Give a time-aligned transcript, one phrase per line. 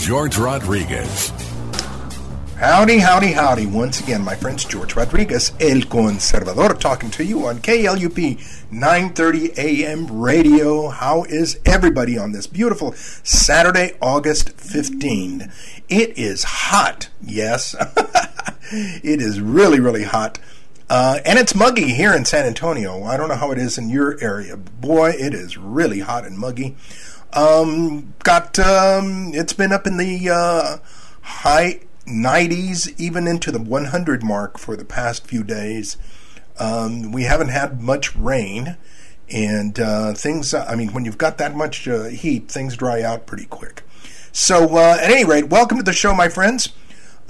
[0.00, 1.30] George Rodriguez.
[2.56, 3.66] Howdy, howdy, howdy.
[3.66, 10.20] Once again, my friends, George Rodriguez, El Conservador, talking to you on KLUP 930 AM
[10.20, 10.88] radio.
[10.88, 15.52] How is everybody on this beautiful Saturday, August 15?
[15.90, 17.76] It is hot, yes.
[18.72, 20.38] it is really, really hot.
[20.88, 23.04] Uh, and it's muggy here in San Antonio.
[23.04, 24.56] I don't know how it is in your area.
[24.56, 26.74] Boy, it is really hot and muggy.
[27.32, 30.78] Um, got um, it's been up in the uh,
[31.22, 35.96] high 90s, even into the 100 mark for the past few days.
[36.58, 38.76] Um, we haven't had much rain,
[39.30, 40.52] and uh, things.
[40.52, 43.82] I mean, when you've got that much uh, heat, things dry out pretty quick.
[44.32, 46.70] So, uh, at any rate, welcome to the show, my friends.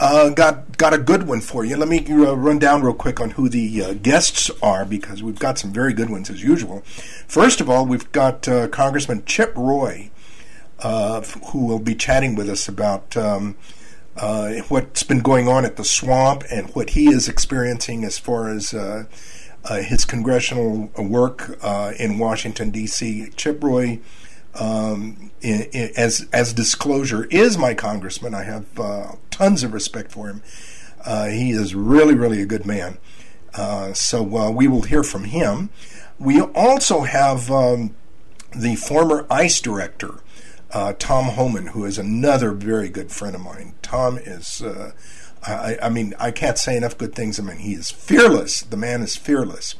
[0.00, 1.76] Uh, got got a good one for you.
[1.76, 5.38] Let me uh, run down real quick on who the uh, guests are because we've
[5.38, 6.80] got some very good ones as usual.
[7.28, 10.10] First of all, we've got uh, Congressman Chip Roy,
[10.78, 13.58] uh, who will be chatting with us about um,
[14.16, 18.48] uh, what's been going on at the swamp and what he is experiencing as far
[18.48, 18.70] as
[19.68, 21.58] his congressional work
[21.98, 23.28] in Washington D.C.
[23.36, 24.00] Chip Roy
[24.54, 28.34] um, in, in, as as disclosure, is my congressman.
[28.34, 30.42] I have uh, tons of respect for him.
[31.04, 32.98] Uh, he is really, really a good man.
[33.54, 35.70] Uh, so uh, we will hear from him.
[36.18, 37.94] We also have um,
[38.54, 40.20] the former ICE director,
[40.72, 43.74] uh, Tom Homan, who is another very good friend of mine.
[43.82, 44.62] Tom is.
[44.62, 44.92] Uh,
[45.42, 47.40] I, I, mean, I can't say enough good things.
[47.40, 48.60] I mean, he is fearless.
[48.60, 49.74] The man is fearless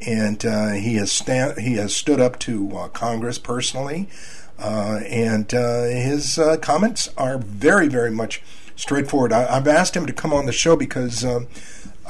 [0.00, 1.18] and uh, he has
[1.58, 4.08] he has stood up to uh, Congress personally,
[4.58, 8.42] uh, and uh, his uh, comments are very very much
[8.76, 9.32] straightforward.
[9.32, 11.48] I- have asked him to come on the show because um,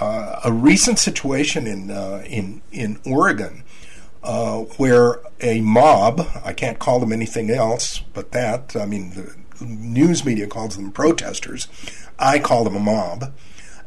[0.00, 1.90] a recent situation in
[2.26, 3.62] in in Oregon.
[4.76, 8.74] where a mob, I can't call them anything else but that.
[8.76, 11.68] I mean, the news media calls them protesters.
[12.18, 13.32] I call them a mob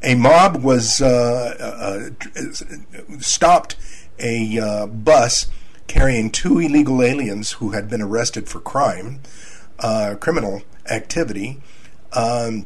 [0.04, 3.76] a mob was uh, uh, stopped
[4.20, 5.48] a uh, bus
[5.88, 9.22] carrying two illegal aliens who had been arrested for crime,
[9.80, 11.62] uh, criminal activity.
[12.14, 12.66] Um,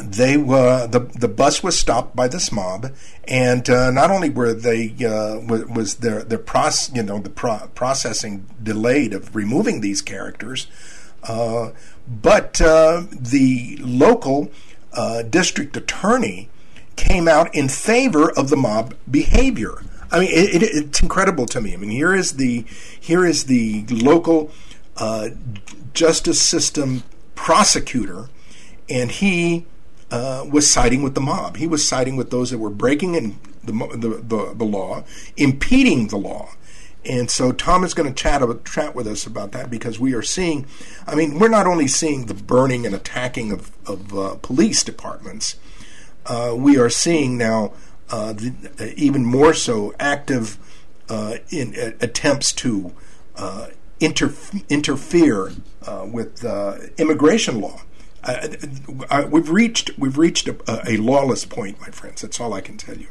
[0.00, 2.92] they were the the bus was stopped by this mob,
[3.24, 7.30] and uh, not only were they uh, was, was their their process you know the
[7.30, 10.68] pro- processing delayed of removing these characters,
[11.26, 14.52] but the local
[15.30, 16.48] district attorney
[16.96, 19.82] came out in favor of the mob behavior.
[20.10, 21.74] I mean, it, it, it's incredible to me.
[21.74, 22.64] I mean, here is the
[22.98, 24.50] here is the local
[24.96, 25.30] uh,
[25.92, 27.02] justice system
[27.34, 28.28] prosecutor,
[28.88, 29.66] and he
[30.10, 31.56] uh, was siding with the mob.
[31.56, 35.04] He was siding with those that were breaking in the the, the, the law,
[35.36, 36.50] impeding the law.
[37.08, 40.22] And so Tom is going to chat chat with us about that because we are
[40.22, 40.66] seeing,
[41.06, 45.56] I mean, we're not only seeing the burning and attacking of, of uh, police departments,
[46.26, 47.72] uh, we are seeing now
[48.10, 50.58] uh, the, uh, even more so active
[51.08, 52.92] uh, in attempts to
[54.00, 54.34] inter-
[54.68, 55.52] interfere
[56.04, 56.44] with
[56.98, 57.80] immigration law.
[59.30, 62.20] we've reached we've reached a, a, lawless point, my friends.
[62.20, 63.08] That's all I can tell you.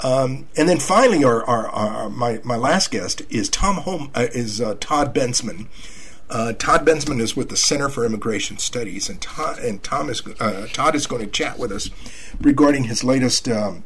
[0.00, 4.26] Um, and then finally, our, our, our, my my last guest is Tom Home uh,
[4.32, 5.66] is uh, Todd Bensman.
[6.28, 10.22] Uh, Todd Bensman is with the Center for Immigration Studies, and Todd and Tom is
[10.72, 11.90] Todd is going to chat with us
[12.40, 13.84] regarding his latest um,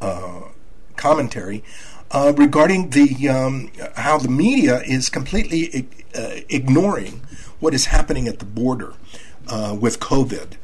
[0.00, 0.42] uh,
[0.96, 1.62] commentary
[2.10, 7.22] uh, regarding the um, how the media is completely uh, ignoring
[7.60, 8.94] what is happening at the border
[9.48, 10.54] uh, with COVID.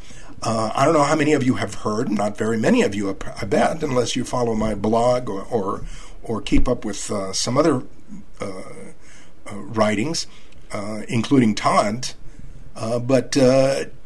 [0.42, 2.10] Uh, I don't know how many of you have heard.
[2.10, 5.84] Not very many of you, I bet, unless you follow my blog or or,
[6.22, 7.82] or keep up with uh, some other
[9.50, 10.26] writings,
[11.08, 12.12] including Todd.
[12.74, 13.32] but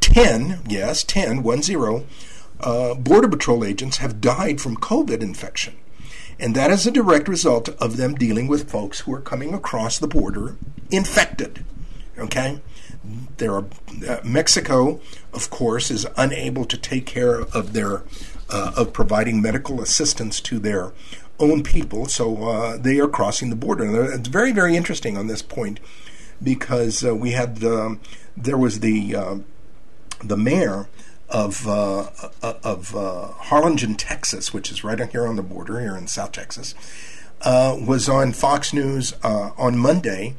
[0.01, 2.07] ten, yes, ten, one zero
[2.63, 5.77] uh, Border Patrol agents have died from COVID infection.
[6.39, 9.99] And that is a direct result of them dealing with folks who are coming across
[9.99, 10.57] the border
[10.91, 11.65] infected.
[12.19, 12.61] Okay?
[13.37, 13.65] There are,
[14.09, 15.01] uh, Mexico,
[15.33, 18.03] of course, is unable to take care of their
[18.49, 20.93] uh, of providing medical assistance to their
[21.39, 23.85] own people, so uh, they are crossing the border.
[23.85, 25.81] And it's very, very interesting on this point
[26.43, 28.01] because uh, we had um,
[28.37, 29.37] there was the uh,
[30.23, 30.89] the mayor
[31.29, 32.09] of uh,
[32.43, 36.33] uh of uh, Harlingen, Texas, which is right here on the border here in South
[36.33, 36.75] Texas,
[37.43, 40.35] uh, was on Fox News uh, on Monday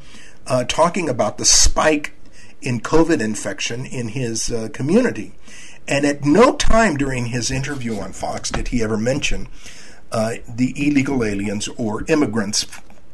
[0.47, 2.13] uh, talking about the spike
[2.61, 5.33] in COVID infection in his uh, community.
[5.87, 9.47] And at no time during his interview on Fox did he ever mention
[10.11, 12.65] uh, the illegal aliens or immigrants,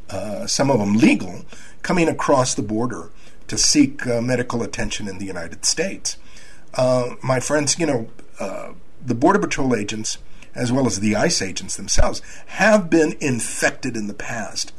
[0.10, 1.46] uh, some of them legal,
[1.82, 3.10] coming across the border
[3.48, 6.18] to seek medical attention in the United States.
[7.24, 8.10] my friends, you know,
[9.06, 10.18] the Border Patrol agents
[10.58, 14.74] as well as the ICE agents themselves, have been infected in the past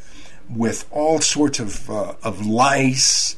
[0.51, 3.37] with all sorts of, uh, of lice,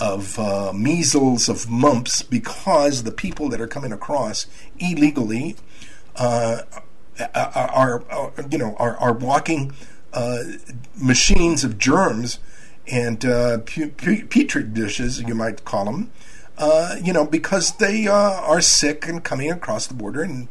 [0.00, 4.46] of uh, measles, of mumps, because the people that are coming across
[4.78, 5.56] illegally
[6.16, 6.62] uh,
[7.34, 9.72] are, are, you know, are, are walking
[10.12, 10.38] uh,
[10.96, 12.38] machines of germs
[12.90, 16.10] and uh, petri dishes, you might call them,
[16.58, 20.48] uh, you know, because they are sick and coming across the border and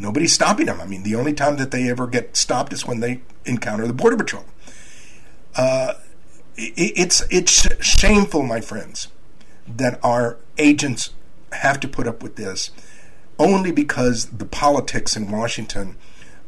[0.00, 0.80] Nobody's stopping them.
[0.80, 3.92] I mean, the only time that they ever get stopped is when they encounter the
[3.92, 4.46] Border Patrol.
[6.56, 9.08] It, it's, it's shameful, my friends,
[9.66, 11.10] that our agents
[11.52, 12.70] have to put up with this
[13.40, 15.96] only because the politics in Washington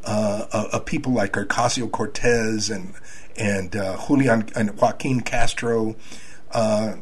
[0.05, 2.93] uh, uh, of people like Ocasio Cortez and
[3.35, 5.95] and uh, Julian and Joaquin Castro,
[6.51, 6.97] uh,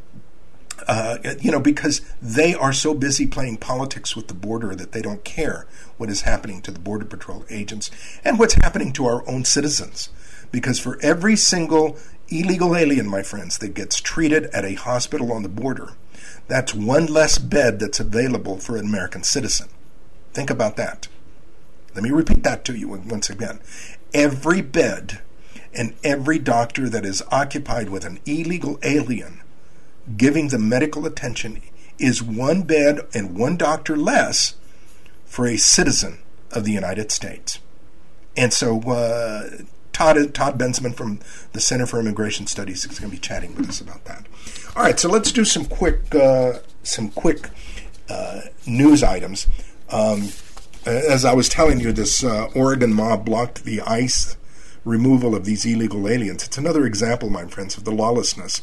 [0.87, 5.01] uh, you know, because they are so busy playing politics with the border that they
[5.01, 7.91] don't care what is happening to the Border Patrol agents
[8.23, 10.09] and what's happening to our own citizens.
[10.51, 11.97] Because for every single
[12.31, 15.93] illegal alien, my friends, that gets treated at a hospital on the border,
[16.47, 19.69] that's one less bed that's available for an American citizen.
[20.33, 21.07] Think about that.
[21.93, 23.59] Let me repeat that to you once again.
[24.13, 25.21] Every bed
[25.73, 29.41] and every doctor that is occupied with an illegal alien
[30.17, 31.61] giving them medical attention
[31.99, 34.55] is one bed and one doctor less
[35.25, 36.19] for a citizen
[36.51, 37.59] of the United States.
[38.35, 39.49] And so uh,
[39.93, 41.19] Todd, Todd Bensman from
[41.53, 44.25] the Center for Immigration Studies is going to be chatting with us about that.
[44.75, 47.49] All right, so let's do some quick uh, some quick
[48.09, 49.47] uh, news items.
[49.89, 50.29] Um,
[50.85, 54.35] as I was telling you, this uh, Oregon mob blocked the ICE
[54.83, 56.43] removal of these illegal aliens.
[56.43, 58.61] It's another example, my friends, of the lawlessness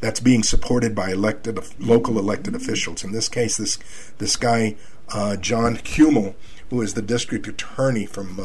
[0.00, 3.04] that's being supported by elected local elected officials.
[3.04, 3.78] In this case, this
[4.18, 4.76] this guy
[5.12, 6.36] uh, John Hummel,
[6.70, 8.38] who is the district attorney from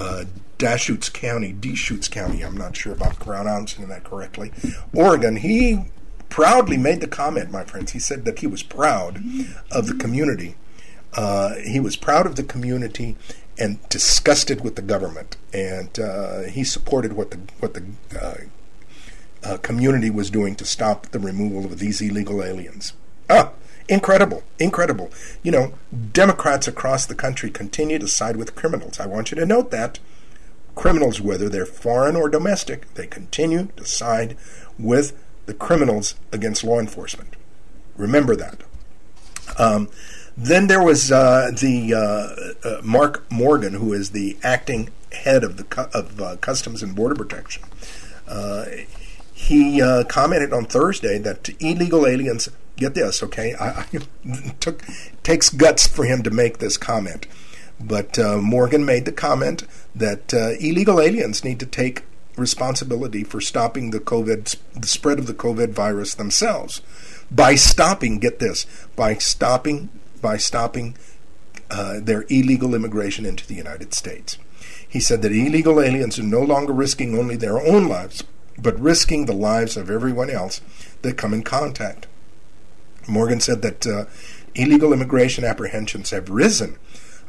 [0.00, 0.24] uh,
[0.58, 2.42] Deschutes County, Deschutes County.
[2.42, 4.52] I'm not sure about pronouncing that correctly.
[4.94, 5.36] Oregon.
[5.36, 5.86] He
[6.28, 7.92] proudly made the comment, my friends.
[7.92, 9.22] He said that he was proud
[9.70, 10.56] of the community.
[11.14, 13.16] Uh, he was proud of the community
[13.58, 17.84] and disgusted with the government, and uh, he supported what the what the
[18.18, 18.34] uh,
[19.42, 22.92] uh, community was doing to stop the removal of these illegal aliens.
[23.28, 23.52] Ah,
[23.90, 25.10] incredible, incredible.
[25.42, 25.74] You know,
[26.12, 28.98] Democrats across the country continue to side with criminals.
[28.98, 29.98] I want you to note that.
[30.74, 34.36] Criminals, whether they're foreign or domestic, they continue to side
[34.78, 35.12] with
[35.46, 37.34] the criminals against law enforcement.
[37.96, 38.62] Remember that.
[39.58, 39.90] Um,
[40.36, 45.56] then there was uh, the uh, uh, Mark Morgan, who is the acting head of
[45.56, 47.64] the of uh, Customs and Border Protection.
[48.28, 48.64] Uh,
[49.34, 52.48] he uh, commented on Thursday that illegal aliens
[52.80, 53.54] get this, okay?
[53.54, 54.82] I, I took
[55.22, 57.26] takes guts for him to make this comment,
[57.78, 62.04] but uh, Morgan made the comment that uh, illegal aliens need to take
[62.36, 66.80] responsibility for stopping the COVID, the spread of the COVID virus themselves,
[67.30, 68.18] by stopping.
[68.18, 70.96] Get this, by stopping by stopping
[71.70, 74.38] uh, their illegal immigration into the United States.
[74.86, 78.24] He said that illegal aliens are no longer risking only their own lives,
[78.58, 80.60] but risking the lives of everyone else
[81.02, 82.06] that come in contact.
[83.10, 84.04] Morgan said that uh,
[84.54, 86.78] illegal immigration apprehensions have risen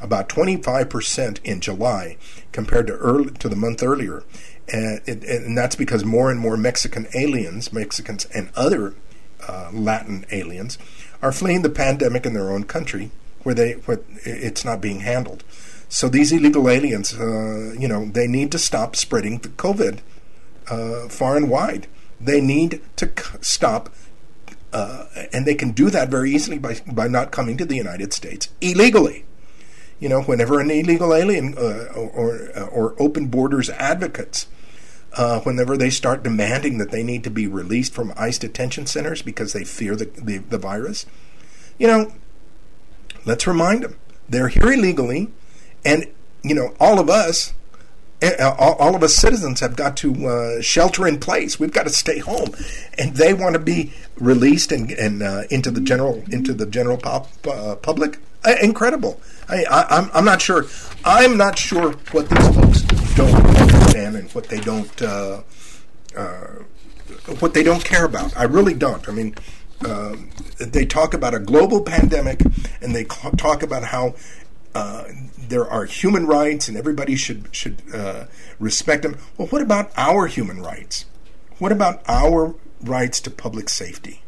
[0.00, 2.16] about 25% in July
[2.50, 4.24] compared to early, to the month earlier.
[4.72, 8.94] And, it, and that's because more and more Mexican aliens, Mexicans and other
[9.46, 10.78] uh, Latin aliens,
[11.20, 13.10] are fleeing the pandemic in their own country
[13.42, 15.44] where they where it's not being handled.
[15.88, 19.98] So these illegal aliens, uh, you know, they need to stop spreading the COVID
[20.68, 21.86] uh, far and wide.
[22.20, 23.90] They need to c- stop,
[24.72, 28.12] uh, and they can do that very easily by by not coming to the United
[28.12, 29.24] States illegally.
[30.00, 34.48] You know, whenever an illegal alien uh, or or open borders advocates,
[35.16, 39.22] uh, whenever they start demanding that they need to be released from ICE detention centers
[39.22, 41.06] because they fear the, the, the virus,
[41.78, 42.12] you know,
[43.24, 43.96] let's remind them
[44.28, 45.30] they're here illegally,
[45.84, 46.06] and
[46.42, 47.52] you know all of us
[48.22, 51.58] all, all, of us citizens have got to uh, shelter in place.
[51.58, 52.54] We've got to stay home,
[52.96, 56.96] and they want to be released and, and uh, into the general into the general
[56.96, 58.18] pop, uh, public.
[58.44, 59.20] Uh, incredible.
[59.48, 60.66] I, I, I'm I'm not sure.
[61.04, 62.82] I'm not sure what these folks
[63.14, 65.42] don't understand and what they don't uh,
[66.16, 66.46] uh,
[67.40, 68.36] what they don't care about.
[68.36, 69.08] I really don't.
[69.08, 69.34] I mean.
[69.84, 72.40] Um, they talk about a global pandemic,
[72.80, 74.14] and they talk about how
[74.74, 75.04] uh,
[75.38, 78.24] there are human rights and everybody should should uh,
[78.58, 79.18] respect them.
[79.36, 81.06] Well, what about our human rights?
[81.58, 84.22] What about our rights to public safety?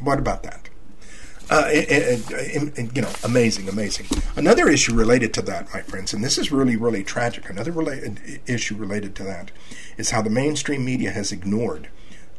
[0.00, 0.68] What about that?
[1.50, 4.06] Uh, and, and, and, you know, amazing, amazing.
[4.36, 7.50] Another issue related to that, my friends, and this is really, really tragic.
[7.50, 7.72] Another
[8.46, 9.50] issue related to that
[9.96, 11.88] is how the mainstream media has ignored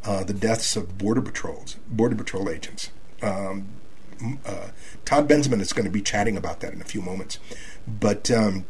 [0.06, 2.90] uh, the deaths of border patrols, border patrol agents.
[3.22, 3.68] Um,
[4.46, 4.70] uh,
[5.06, 7.40] Todd Bensman is going to be chatting about that in a few moments.
[7.88, 8.66] But um,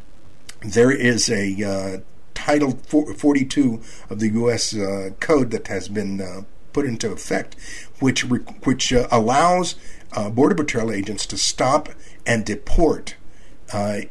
[0.61, 1.97] there is a uh,
[2.33, 4.75] Title 42 of the U.S.
[4.75, 6.41] Uh, Code that has been uh,
[6.73, 7.55] put into effect,
[7.99, 9.75] which re- which uh, allows
[10.13, 11.89] uh, border patrol agents to stop
[12.25, 13.15] and deport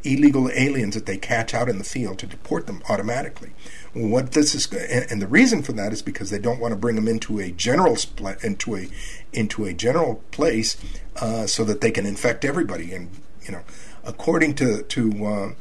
[0.05, 3.51] illegal aliens that they catch out in the field to deport them automatically.
[3.93, 6.97] What this is, and the reason for that is because they don't want to bring
[6.97, 7.97] them into a general
[8.43, 8.89] into a
[9.33, 10.77] into a general place
[11.21, 12.93] uh, so that they can infect everybody.
[12.93, 13.11] And
[13.43, 13.63] you know,
[14.05, 15.53] according to to uh,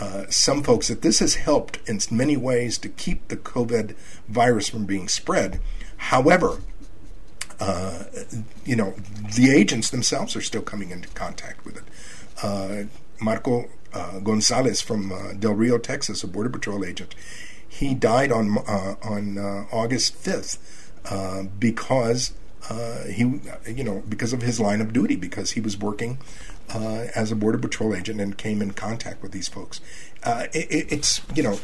[0.00, 3.94] uh, some folks, that this has helped in many ways to keep the COVID
[4.28, 5.60] virus from being spread.
[5.96, 6.60] However,
[7.58, 8.04] uh,
[8.64, 8.94] you know,
[9.34, 11.84] the agents themselves are still coming into contact with it.
[12.42, 12.84] Uh,
[13.20, 13.68] Marco
[14.22, 17.14] Gonzalez from Del Rio, Texas, a Border Patrol agent,
[17.68, 18.58] he died on
[19.02, 19.36] on
[19.72, 20.92] August fifth
[21.58, 22.32] because
[22.68, 26.18] uh, he you know because of his line of duty because he was working
[26.74, 29.80] uh, as a border patrol agent and came in contact with these folks.
[30.22, 31.54] Uh, it, it's you know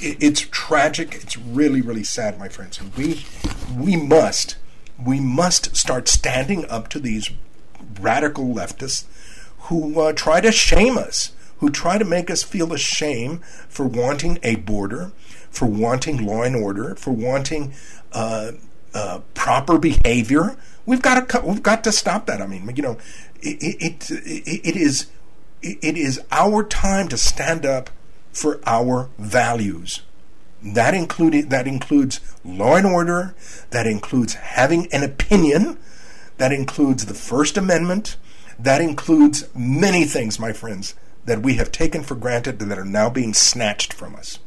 [0.00, 1.14] it, it's tragic.
[1.14, 3.24] It's really really sad, my friends, and we
[3.76, 4.56] we must
[5.04, 7.30] we must start standing up to these
[8.00, 9.04] radical leftists
[9.68, 14.56] who try to shame us, who try to make us feel ashamed for wanting a
[14.56, 15.12] border,
[15.50, 17.74] for wanting law and order, for wanting
[18.96, 20.56] uh, proper behavior.
[20.86, 22.40] We've got to we've got to stop that.
[22.40, 22.96] I mean, you know,
[23.42, 25.08] it it, it, it is
[25.62, 27.90] it is our time to stand up
[28.32, 30.00] for our values.
[30.62, 33.34] That included that includes law and order.
[33.70, 35.78] That includes having an opinion.
[36.38, 38.16] That includes the First Amendment.
[38.58, 40.94] That includes many things, my friends,
[41.26, 44.38] that we have taken for granted and that are now being snatched from us.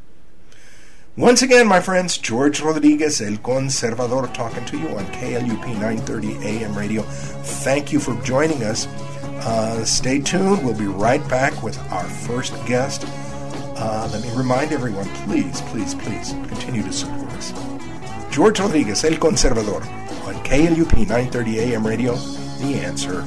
[1.18, 6.78] Once again, my friends, George Rodriguez, El Conservador, talking to you on KLUP 930 AM
[6.78, 7.01] radio.
[7.01, 8.88] Thank you for joining us.
[8.88, 10.63] Uh, stay tuned.
[10.63, 13.04] We'll be right back with our first guest.
[13.75, 17.54] Uh, let me remind everyone, please, please, please continue to support us.
[18.32, 19.82] George Rodriguez, El Conservador,
[20.25, 22.16] on KLUP 930 AM radio.
[22.16, 23.25] The answer.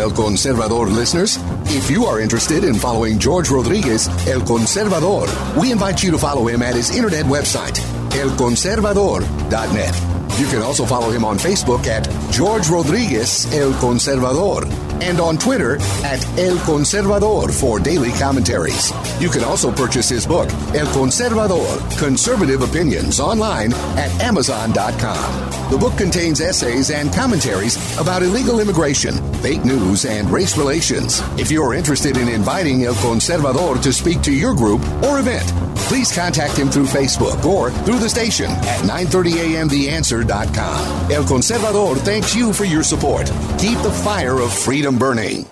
[0.00, 1.38] El Conservador listeners.
[1.66, 5.28] If you are interested in following George Rodriguez, El Conservador,
[5.60, 7.76] we invite you to follow him at his internet website,
[8.10, 9.94] elconservador.net.
[10.40, 15.76] You can also follow him on Facebook at George Rodriguez El Conservador and on Twitter
[16.04, 18.92] at El Conservador for daily commentaries.
[19.20, 25.70] You can also purchase his book, El Conservador Conservative Opinions, online at Amazon.com.
[25.70, 31.20] The book contains essays and commentaries about illegal immigration, fake news, and race relations.
[31.38, 35.48] If you're interested in inviting El Conservador to speak to your group or event,
[35.90, 39.66] please contact him through Facebook or through the station at 9:30 a.m.
[39.66, 43.26] The El Conservador thanks you for your support.
[43.58, 45.46] Keep the fire of freedom burning.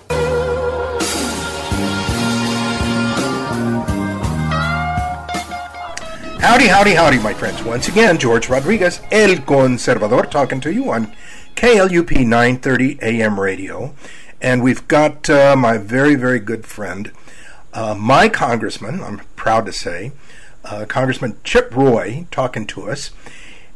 [6.38, 7.64] Howdy, howdy, howdy, my friends.
[7.64, 11.12] Once again, George Rodriguez, El Conservador, talking to you on
[11.56, 13.92] KLUP 930 AM radio.
[14.40, 17.10] And we've got uh, my very, very good friend,
[17.74, 20.12] uh, my congressman, I'm proud to say,
[20.70, 23.10] uh, Congressman Chip Roy, talking to us.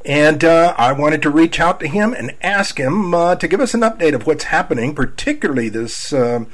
[0.05, 3.61] And uh, I wanted to reach out to him and ask him uh, to give
[3.61, 6.45] us an update of what's happening, particularly this uh,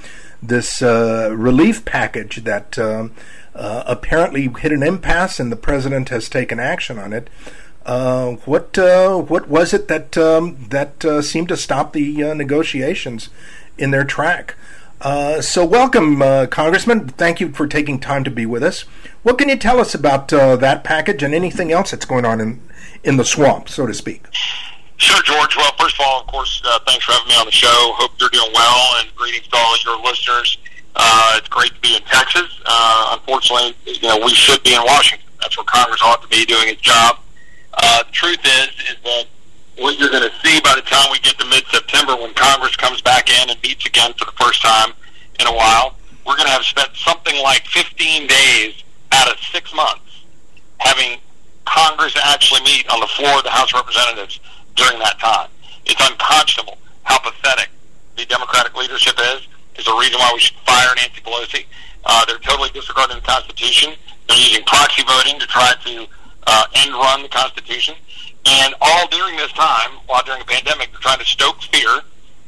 [0.42, 3.09] this uh, relief package that uh,
[3.54, 7.28] uh, apparently hit an impasse, and the president has taken action on it.
[8.45, 13.30] what what was it that um, that seemed to stop the negotiations
[13.78, 14.57] in their track?
[15.40, 17.09] so, welcome, Congressman.
[17.09, 18.85] Thank you for taking time to be with us.
[19.28, 22.62] What can you tell us about that package and anything else that's going on in
[23.04, 24.25] in the swamp, so to speak.
[24.97, 25.54] Sure, George.
[25.54, 27.92] Well, first of all, of course, uh, thanks for having me on the show.
[28.00, 30.56] Hope you're doing well, and greetings to all your listeners.
[30.97, 32.58] Uh, it's great to be in Texas.
[32.64, 35.28] Uh, unfortunately, you know, we should be in Washington.
[35.42, 37.18] That's where Congress ought to be doing its job.
[37.75, 39.25] Uh, the truth is, is that
[39.76, 43.02] what you're going to see by the time we get to mid-September, when Congress comes
[43.02, 44.94] back in and meets again for the first time
[45.38, 49.74] in a while, we're going to have spent something like 15 days out of six
[49.74, 50.24] months
[50.78, 51.18] having
[51.64, 54.40] Congress actually meet on the floor of the House of Representatives
[54.74, 55.48] during that time.
[55.84, 57.68] It's unconscionable how pathetic
[58.16, 59.46] the Democratic leadership is.
[59.78, 61.64] Is a reason why we should fire Nancy Pelosi.
[62.04, 63.94] Uh, they're totally disregarding the Constitution.
[64.26, 66.06] They're using proxy voting to try to
[66.48, 67.94] uh, end run the Constitution.
[68.44, 72.00] And all during this time, while during a pandemic, they're trying to stoke fear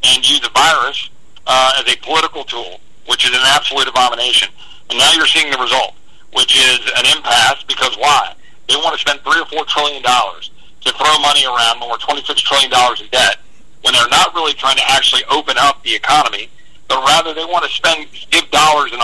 [0.03, 1.11] and use the virus
[1.47, 4.49] uh, as a political tool, which is an absolute abomination.
[4.89, 5.95] And now you're seeing the result,
[6.33, 8.35] which is an impasse because why?
[8.69, 10.51] They want to spend three or four trillion dollars
[10.83, 13.37] to throw money around when we're $26 trillion in debt,
[13.83, 16.49] when they're not really trying to actually open up the economy,
[16.89, 19.01] but rather they want to spend, give dollars and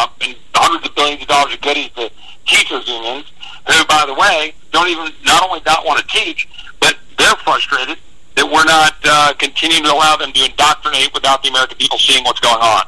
[0.55, 2.11] hundreds of billions of dollars of goodies to
[2.47, 3.33] teachers unions,
[3.67, 6.49] who, by the way, don't even, not only not want to teach,
[6.81, 7.99] but they're frustrated
[8.37, 12.23] that we're not uh, continuing to allow them to indoctrinate without the American people seeing
[12.25, 12.85] what's going on.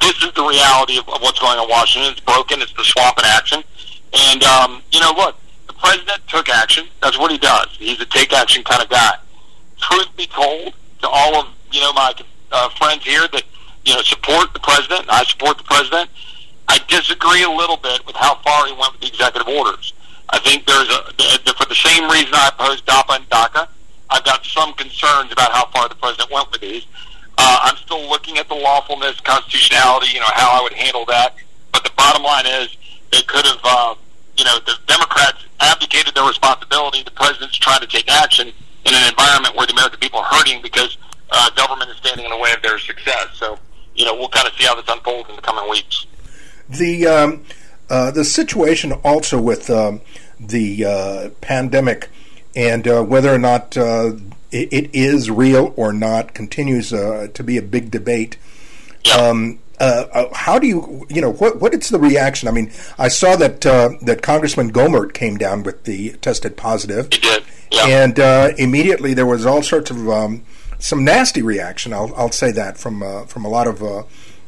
[0.00, 2.12] This is the reality of, of what's going on in Washington.
[2.12, 2.60] It's broken.
[2.62, 3.62] It's the swamp in action.
[4.12, 5.36] And, um, you know, look,
[5.66, 6.86] the president took action.
[7.02, 7.68] That's what he does.
[7.78, 9.14] He's a take action kind of guy.
[9.80, 12.12] Truth be told, to all of you know my
[12.52, 13.42] uh, friends here that
[13.84, 16.10] you know support the president, I support the president.
[16.68, 19.94] I disagree a little bit with how far he went with the executive orders.
[20.30, 23.68] I think there's a for the same reason I opposed DAPA and DACA.
[24.10, 26.86] I've got some concerns about how far the president went with these.
[27.36, 31.36] Uh, I'm still looking at the lawfulness, constitutionality, you know, how I would handle that.
[31.72, 32.76] But the bottom line is,
[33.12, 33.60] they could have.
[33.62, 33.94] Uh,
[34.36, 37.02] you know, the Democrats abdicated their responsibility.
[37.02, 40.62] The president's trying to take action in an environment where the American people are hurting
[40.62, 40.96] because
[41.30, 43.26] uh, government is standing in the way of their success.
[43.34, 43.58] So,
[43.96, 46.06] you know, we'll kind of see how this unfolds in the coming weeks.
[46.68, 47.44] The um,
[47.90, 50.02] uh, the situation also with um,
[50.38, 52.08] the uh, pandemic
[52.54, 54.12] and uh, whether or not uh,
[54.50, 58.36] it, it is real or not continues uh, to be a big debate.
[59.04, 59.14] Yeah.
[59.14, 62.48] Um, uh, uh, how do you, you know, what what is the reaction?
[62.48, 67.08] I mean, I saw that uh, that Congressman Gohmert came down with the tested positive,
[67.12, 67.86] he did, yeah.
[67.86, 70.44] and uh, immediately there was all sorts of um,
[70.78, 71.92] some nasty reaction.
[71.92, 74.02] I'll I'll say that from uh, from a lot of uh,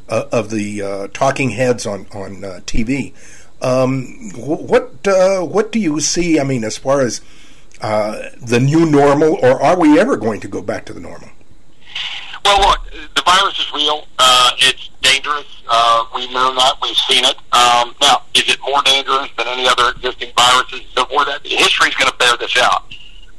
[0.08, 3.14] of the talking heads on on TV.
[3.62, 5.06] Um, what
[5.48, 6.40] what do you see?
[6.40, 7.20] I mean, as far as
[7.80, 11.28] the new normal, or are we ever going to go back to the normal?
[12.44, 12.80] Well, look,
[13.14, 14.06] the virus is real.
[14.18, 15.46] Uh, it's dangerous.
[15.68, 16.74] Uh, we know that.
[16.82, 17.36] We've seen it.
[17.52, 20.82] Um, now, is it more dangerous than any other existing viruses?
[20.94, 21.00] So?
[21.10, 22.88] That history is going to bear this out.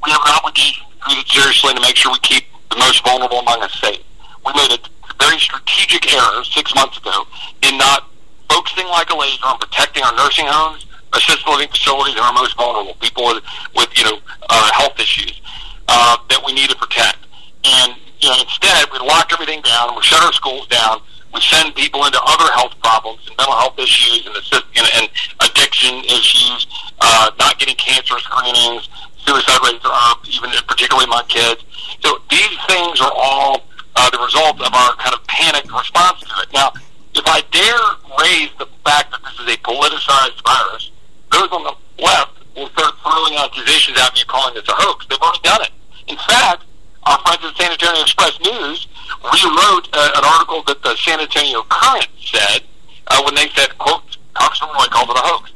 [0.06, 3.04] We have an obligation to treat it seriously to make sure we keep the most
[3.04, 4.06] vulnerable among us safe.
[4.46, 4.80] We made a
[5.18, 7.26] very strategic error six months ago
[7.64, 8.08] in not
[8.50, 12.56] focusing like a laser on protecting our nursing homes, assisted living facilities, and our most
[12.56, 13.44] vulnerable people with,
[13.76, 15.42] with you know, uh, health issues
[15.88, 17.18] uh, that we need to protect.
[17.66, 21.02] And you know, instead, we lock everything down, we shut our schools down,
[21.34, 25.10] we send people into other health problems and mental health issues and, assist, and, and
[25.42, 26.68] addiction issues,
[27.02, 28.90] uh, not getting cancer screenings,
[29.26, 31.64] suicide rates are up, even particularly among kids.
[32.02, 33.64] So these things are all
[33.96, 36.54] uh, the result of our kind of panicked response to it.
[36.54, 36.74] Now,
[37.14, 37.86] if I dare
[38.22, 40.92] raise the fact that this is a politicized virus,
[41.32, 45.06] those on the left will start throwing accusations at me calling this a hoax.
[45.08, 45.72] They've already done it.
[46.08, 46.64] In fact,
[47.04, 48.88] our friends at San Antonio Express News
[49.26, 52.62] rewrote uh, an article that the San Antonio Current said
[53.08, 55.52] uh, when they said, quote, Congressman Roy called it a hoax.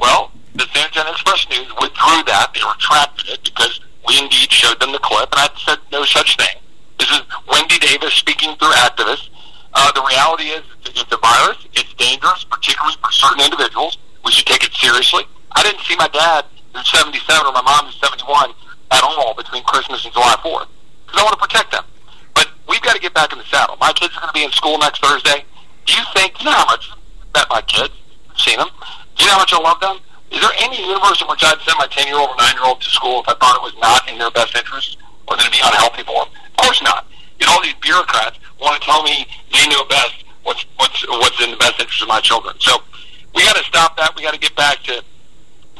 [0.00, 2.48] Well, the San Antonio Express News withdrew that.
[2.54, 6.36] They retracted it because we indeed showed them the clip, and I said no such
[6.36, 6.56] thing.
[6.98, 7.20] This is
[7.52, 9.28] Wendy Davis speaking through activists.
[9.74, 11.60] Uh, the reality is it's a virus.
[11.76, 13.98] It's dangerous, particularly for certain individuals.
[14.24, 15.28] We should take it seriously.
[15.52, 18.56] I didn't see my dad, who's 77, or my mom, who's 71,
[18.92, 20.68] at all between Christmas and July 4th
[21.06, 21.84] because I want to protect them.
[22.34, 23.76] But we've got to get back in the saddle.
[23.80, 25.44] My kids are going to be in school next Thursday.
[25.86, 27.94] Do you think, you know how much I met my kids,
[28.36, 28.68] seen them?
[29.16, 29.98] Do you know how much I love them?
[30.30, 32.66] Is there any universe in which I'd send my 10 year old or 9 year
[32.66, 35.46] old to school if I thought it was not in their best interest or going
[35.46, 36.34] to be unhealthy for them?
[36.34, 37.06] Of course not.
[37.38, 41.38] You know, all these bureaucrats want to tell me they know best what's, what's, what's
[41.40, 42.56] in the best interest of my children.
[42.58, 42.82] So
[43.34, 44.16] we got to stop that.
[44.16, 45.02] We got to get back to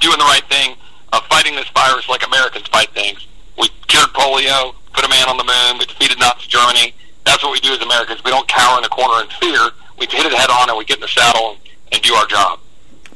[0.00, 0.76] doing the right thing,
[1.12, 3.26] of fighting this virus like Americans fight things.
[3.58, 5.78] We cured polio put a man on the moon.
[5.78, 6.94] We defeated Nazi Germany.
[7.24, 8.24] That's what we do as Americans.
[8.24, 9.70] We don't cower in a corner in fear.
[9.98, 11.58] We hit it head on and we get in the saddle and,
[11.92, 12.58] and do our job.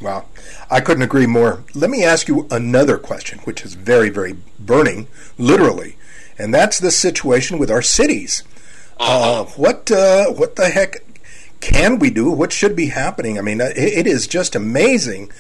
[0.01, 0.27] Wow.
[0.71, 1.65] I couldn't agree more.
[1.75, 5.97] Let me ask you another question, which is very, very burning, literally,
[6.39, 8.45] and that's the situation with our cities.
[8.99, 11.03] Uh, what uh, what the heck
[11.61, 12.31] can we do?
[12.31, 13.39] What should be happening?
[13.39, 15.33] I mean, it, it is just amazing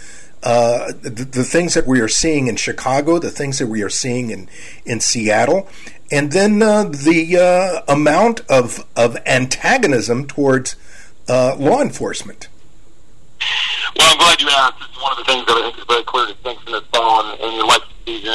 [0.42, 3.90] uh, the, the, things that we are seeing in Chicago, the things that we are
[3.90, 4.48] seeing in
[4.86, 5.68] in Seattle,
[6.10, 10.76] and then uh, the uh, amount of of antagonism towards
[11.28, 12.48] uh, law enforcement.
[13.96, 14.78] Well, I'm glad you asked.
[14.80, 16.98] This is one of the things that I think is very clear to distinction that's
[16.98, 18.32] on in your election season.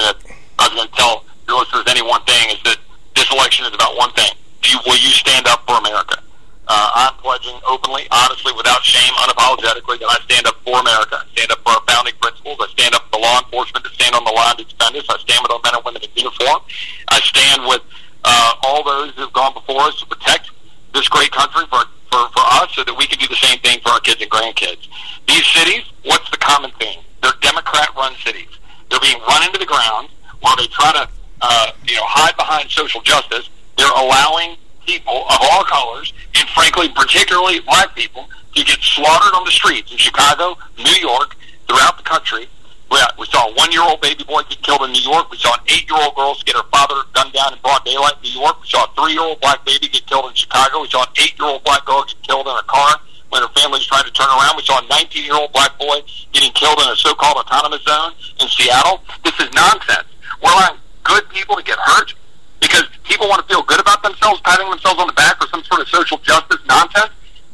[0.60, 2.78] I was going to tell your listeners any one thing is that
[3.16, 6.22] this election is about one thing: Do you, will you stand up for America?
[6.68, 11.22] Uh, I'm pledging openly, honestly, without shame, unapologetically, that I stand up for America.
[11.22, 12.58] I stand up for our founding principles.
[12.60, 15.06] I stand up for law enforcement to stand on the line to defend us.
[15.10, 16.62] I stand with our men and women in uniform.
[17.10, 17.82] I stand with
[18.24, 20.50] uh, all those who have gone before us to protect
[20.94, 23.80] this great country for, for, for us so that we can do the same thing
[23.86, 24.90] for our kids and grandkids.
[25.28, 27.06] These cities, what's the common theme?
[27.22, 28.50] They're Democrat-run cities.
[28.90, 30.10] They're being run into the ground
[30.42, 31.10] while they try to,
[31.42, 33.50] uh, you know, hide behind social justice.
[33.78, 39.44] They're allowing people of all colors, and frankly, particularly black people, to get slaughtered on
[39.44, 41.36] the streets in Chicago, New York,
[41.68, 42.48] throughout the country.
[42.92, 45.30] Uh, we saw a one-year-old baby boy get killed in New York.
[45.30, 48.40] We saw an eight-year-old girl get her father gunned down in broad daylight in New
[48.40, 48.62] York.
[48.62, 50.82] We saw a three-year-old black baby get killed in Chicago.
[50.82, 52.96] We saw an eight-year-old black girl get killed in a car
[53.30, 54.56] when her family was trying to turn around.
[54.56, 59.04] We saw a 19-year-old black boy getting killed in a so-called autonomous zone in Seattle.
[59.26, 60.08] This is nonsense.
[60.42, 62.14] We're allowing good people to get hurt
[62.60, 65.64] because people want to feel good about themselves, patting themselves on the back for some
[65.64, 67.12] sort of social justice nonsense,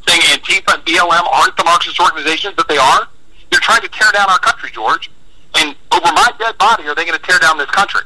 [0.08, 3.08] saying Antifa and BLM aren't the Marxist organizations that they are.
[3.50, 5.12] They're trying to tear down our country, George.
[5.56, 8.02] And over my dead body, are they going to tear down this country?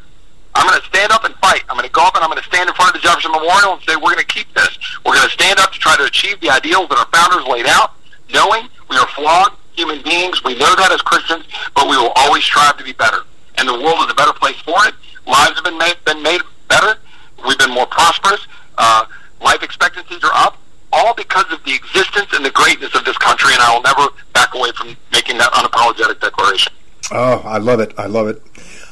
[0.56, 1.64] I'm going to stand up and fight.
[1.70, 3.32] I'm going to go up and I'm going to stand in front of the Jefferson
[3.32, 4.80] Memorial and say, we're going to keep this.
[5.06, 7.68] We're going to stand up to try to achieve the ideals that our founders laid
[7.68, 7.92] out,
[8.34, 10.44] knowing we are flawed human beings.
[10.44, 11.44] We know that as Christians,
[11.76, 13.28] but we will always strive to be better.
[13.58, 14.96] And the world is a better place for it.
[15.28, 16.99] Lives have been made, been made better.
[17.45, 18.45] We've been more prosperous.
[18.78, 19.06] Uh,
[19.41, 20.58] life expectancies are up,
[20.91, 23.54] all because of the existence and the greatness of this country.
[23.54, 26.73] And I will never back away from making that unapologetic declaration.
[27.12, 27.93] Oh, I love it.
[27.97, 28.41] I love it.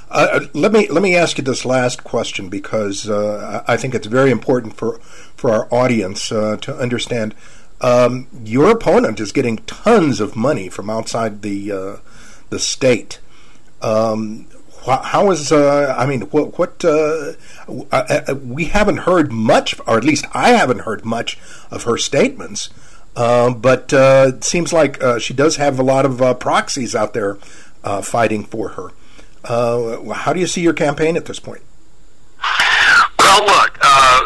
[0.10, 3.96] Uh, uh let me let me ask you this last question because uh, I think
[3.96, 5.00] it's very important for
[5.36, 7.34] for our audience uh, to understand.
[7.82, 11.96] Um, your opponent is getting tons of money from outside the uh,
[12.50, 13.20] the state.
[13.82, 14.48] Um,
[14.86, 17.34] how is uh, I mean what, what uh,
[17.70, 21.38] uh, uh, we haven't heard much or at least I haven't heard much
[21.72, 22.70] of her statements.
[23.16, 27.36] Uh, but uh, it seems like she does have a lot of proxies out there
[28.02, 28.90] fighting for her.
[29.46, 31.62] How do you see your campaign at this point?
[33.20, 33.80] Well look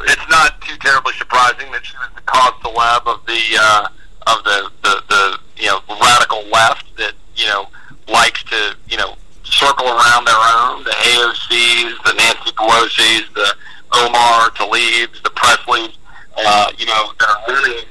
[0.06, 3.90] it's not too terribly surprising that she was the cause celeb of the
[4.26, 7.68] of the, the, the you know radical left that you know
[8.08, 9.16] likes to you know
[9.52, 13.56] circle around their own, the AOCs, the Nancy Pelosi's, the
[13.94, 15.94] Omar Tlaibs, the Pressleys,
[16.38, 17.84] uh, you know, that are really.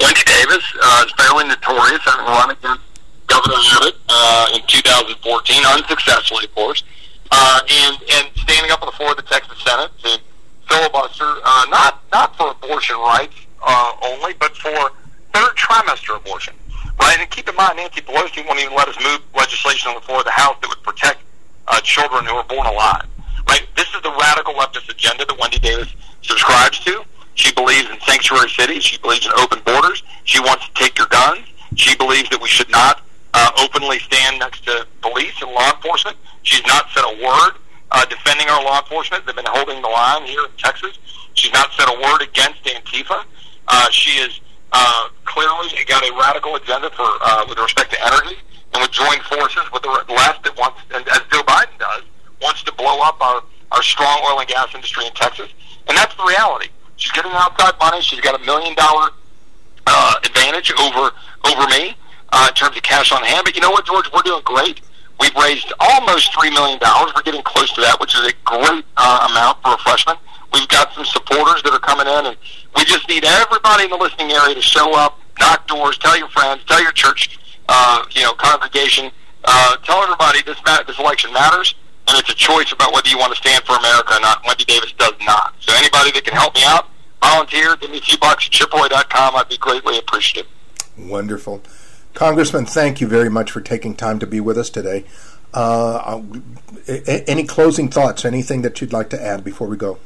[0.00, 2.00] Wendy Davis uh, is fairly notorious.
[2.04, 2.82] Having run against
[3.26, 6.84] Governor Abbott uh, in 2014, unsuccessfully, of course,
[7.30, 10.20] uh, and, and standing up on the floor of the Texas Senate to
[10.68, 13.34] filibuster, uh, not, not for abortion rights
[13.66, 14.92] uh, only, but for
[15.32, 16.54] third trimester abortion
[17.00, 17.18] right?
[17.18, 20.18] And keep in mind, Nancy Pelosi won't even let us move legislation on the floor
[20.20, 21.22] of the House that would protect
[21.68, 23.06] uh, children who are born alive,
[23.48, 23.66] right?
[23.76, 27.04] This is the radical leftist agenda that Wendy Davis subscribes to.
[27.34, 28.82] She believes in sanctuary cities.
[28.82, 30.02] She believes in open borders.
[30.24, 31.46] She wants to take your guns.
[31.76, 33.02] She believes that we should not
[33.34, 36.16] uh, openly stand next to police and law enforcement.
[36.42, 37.52] She's not said a word
[37.92, 39.24] uh, defending our law enforcement.
[39.26, 40.98] They've been holding the line here in Texas.
[41.34, 43.24] She's not said a word against Antifa.
[43.68, 44.40] Uh, she is
[44.72, 48.36] uh, clearly got a radical agenda for uh, with respect to energy,
[48.72, 52.02] and would join forces with the left that wants, and as Joe Biden does,
[52.42, 55.48] wants to blow up our our strong oil and gas industry in Texas,
[55.88, 56.68] and that's the reality.
[56.96, 58.00] She's getting outside money.
[58.02, 59.10] She's got a million dollar
[59.86, 61.10] uh, advantage over
[61.44, 61.96] over me
[62.30, 63.42] uh, in terms of cash on hand.
[63.44, 64.10] But you know what, George?
[64.12, 64.80] We're doing great.
[65.20, 67.12] We've raised almost three million dollars.
[67.14, 70.16] We're getting close to that, which is a great uh, amount for a freshman.
[70.52, 72.36] We've got some supporters that are coming in, and
[72.76, 76.28] we just need everybody in the listening area to show up, knock doors, tell your
[76.28, 79.10] friends, tell your church, uh, you know, congregation,
[79.44, 81.74] uh, tell everybody this ma- this election matters,
[82.08, 84.42] and it's a choice about whether you want to stand for America or not.
[84.46, 85.54] Wendy Davis does not.
[85.60, 86.88] So anybody that can help me out,
[87.22, 89.36] volunteer, give me a few bucks at chiproy.com.
[89.36, 90.50] I'd be greatly appreciative.
[90.96, 91.62] Wonderful.
[92.14, 95.04] Congressman, thank you very much for taking time to be with us today.
[95.54, 96.20] Uh,
[97.26, 98.24] any closing thoughts?
[98.24, 99.98] Anything that you'd like to add before we go?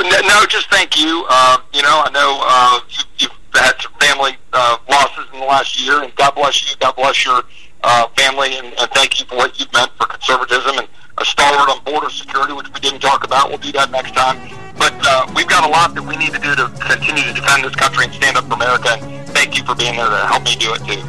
[0.00, 1.26] No, just thank you.
[1.28, 5.46] Uh, you know, I know uh, you, you've had some family uh, losses in the
[5.46, 6.76] last year, and God bless you.
[6.78, 7.42] God bless your
[7.82, 11.68] uh, family, and, and thank you for what you've meant for conservatism and a stalwart
[11.68, 13.48] on border security, which we didn't talk about.
[13.48, 14.38] We'll do that next time.
[14.78, 17.64] But uh, we've got a lot that we need to do to continue to defend
[17.64, 18.90] this country and stand up for America.
[18.90, 21.02] And thank you for being there to help me do it too.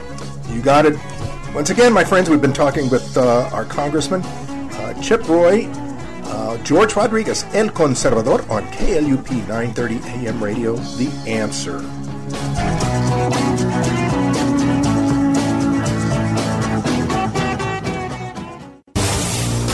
[0.51, 0.97] You got it.
[1.53, 5.65] Once again, my friends, we've been talking with uh, our Congressman uh, Chip Roy,
[6.29, 10.75] uh, George Rodriguez, El Conservador, on KLUP 930 AM radio.
[10.75, 11.79] The answer.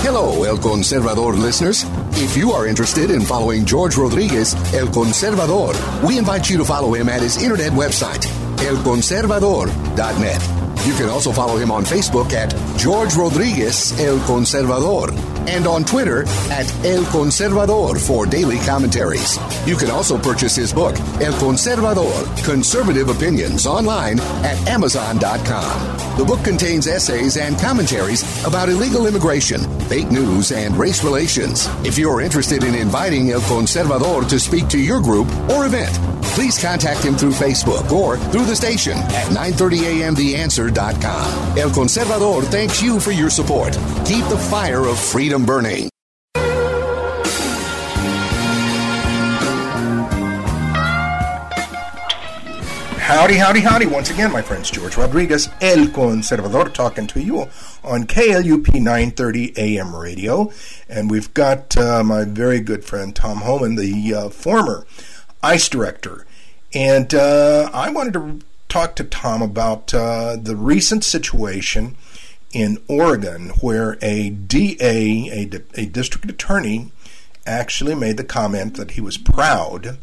[0.06, 1.84] Hello, El Conservador listeners.
[2.12, 5.76] If you are interested in following George Rodriguez, El Conservador,
[6.08, 8.24] we invite you to follow him at his internet website,
[8.58, 10.66] elconservador.net.
[10.86, 15.10] You can also follow him on Facebook at George Rodriguez El Conservador
[15.48, 19.40] and on Twitter at El Conservador for daily commentaries.
[19.66, 26.18] You can also purchase his book, El Conservador Conservative Opinions, online at Amazon.com.
[26.18, 31.68] The book contains essays and commentaries about illegal immigration, fake news, and race relations.
[31.84, 35.94] If you're interested in inviting El Conservador to speak to your group or event,
[36.36, 41.58] please contact him through Facebook or through the station at 930amtheanswer.com.
[41.58, 43.74] El Conservador thanks you for your support.
[44.06, 45.90] Keep the fire of freedom burning.
[53.06, 53.86] Howdy, howdy, howdy.
[53.86, 57.42] Once again, my friends, George Rodriguez, El Conservador, talking to you
[57.84, 60.52] on KLUP 930 AM radio.
[60.90, 64.88] And we've got uh, my very good friend Tom Homan, the uh, former
[65.44, 66.26] ICE director.
[66.76, 71.96] And uh, I wanted to talk to Tom about uh, the recent situation
[72.52, 76.92] in Oregon where a DA, a, a district attorney,
[77.46, 79.98] actually made the comment that he was proud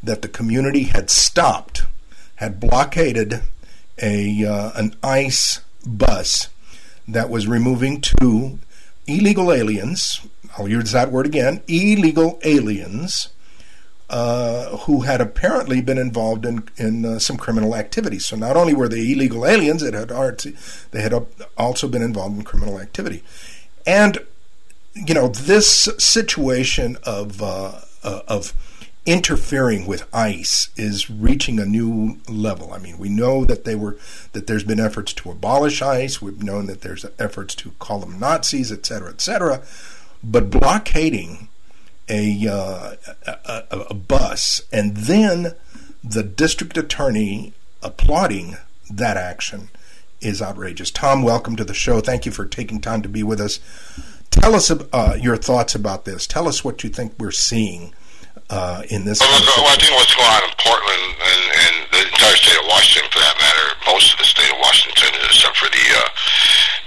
[0.00, 1.86] that the community had stopped
[2.36, 3.40] had blockaded
[4.00, 6.48] a uh, an ICE bus
[7.08, 8.60] that was removing two
[9.08, 10.20] illegal aliens.
[10.56, 13.28] I'll use that word again: illegal aliens.
[14.12, 18.18] Uh, who had apparently been involved in in uh, some criminal activity.
[18.18, 20.10] So not only were they illegal aliens, it had
[20.90, 21.14] they had
[21.56, 23.24] also been involved in criminal activity,
[23.86, 24.18] and
[24.92, 28.52] you know this situation of uh, uh of
[29.06, 32.74] interfering with ICE is reaching a new level.
[32.74, 33.96] I mean, we know that they were
[34.32, 36.20] that there's been efforts to abolish ICE.
[36.20, 39.62] We've known that there's efforts to call them Nazis, et cetera, et cetera.
[40.22, 41.48] But blockading
[42.12, 42.94] a, uh,
[43.26, 45.54] a, a, bus and then
[46.04, 48.58] the district attorney applauding
[48.90, 49.70] that action
[50.20, 50.90] is outrageous.
[50.90, 52.00] Tom, welcome to the show.
[52.00, 53.60] Thank you for taking time to be with us.
[54.30, 56.26] Tell us uh, your thoughts about this.
[56.26, 57.92] Tell us what you think we're seeing
[58.48, 59.20] uh, in this.
[59.20, 62.66] Well, well, I think what's going on in Portland and, and the entire state of
[62.68, 66.08] Washington, for that matter, most of the state of Washington, except for the uh,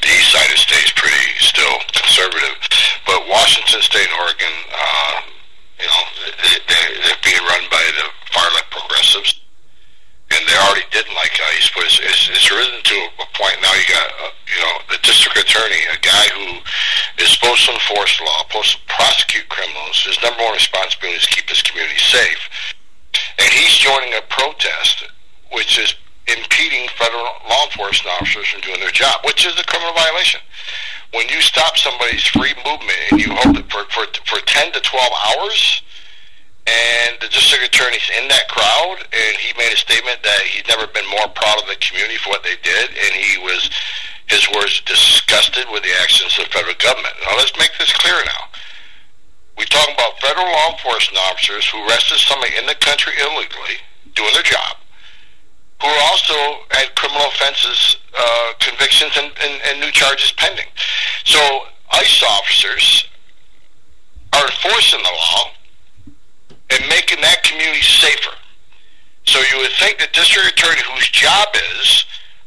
[0.02, 2.56] the east side of the state, is pretty still conservative.
[3.06, 5.18] But Washington State and Oregon, uh,
[5.82, 6.02] you know,
[6.46, 9.46] they, they, they're being run by the far left progressives
[10.32, 13.72] and they already didn't like ICE, but it's, it's, it's risen to a point now.
[13.78, 18.22] You got, uh, you know, the district attorney, a guy who is supposed to enforce
[18.22, 20.04] law, to prosecute criminals.
[20.06, 22.50] His number one responsibility is to keep his community safe,
[23.38, 25.06] and he's joining a protest,
[25.52, 25.96] which is
[26.28, 30.42] impeding federal law enforcement officers from doing their job, which is a criminal violation.
[31.14, 34.82] When you stop somebody's free movement and you hold it for, for, for 10 to
[34.82, 35.82] 12 hours,
[36.66, 40.88] and the district attorney's in that crowd, and he made a statement that he's never
[40.88, 43.70] been more proud of the community for what they did, and he was,
[44.28, 47.14] his words, disgusted with the actions of the federal government.
[47.24, 48.44] Now let's make this clear now.
[49.58, 53.80] We're talking about federal law enforcement officers who arrested somebody in the country illegally,
[54.16, 54.78] doing their job,
[55.82, 56.36] who also
[56.72, 60.68] had criminal offenses, uh, convictions, and, and, and new charges pending.
[61.24, 61.40] So
[61.92, 63.06] ICE officers
[64.34, 65.52] are enforcing the law
[66.72, 68.36] and making that community safer.
[69.26, 71.48] So you would think the district attorney whose job
[71.80, 72.06] is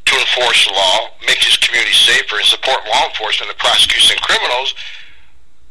[0.09, 4.75] to enforce the law, make his community safer, and support law enforcement and prosecuting criminals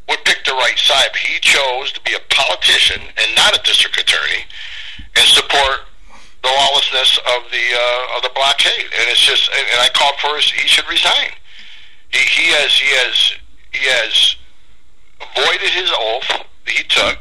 [0.07, 1.09] would pick the right side.
[1.11, 4.45] But he chose to be a politician and not a district attorney
[5.17, 5.89] and support
[6.43, 8.93] the lawlessness of the uh, of the blockade.
[8.93, 11.33] And it's just, and I called for his, he should resign.
[12.13, 13.15] He, he has he has
[13.73, 14.35] he has
[15.17, 17.17] avoided his oath that he took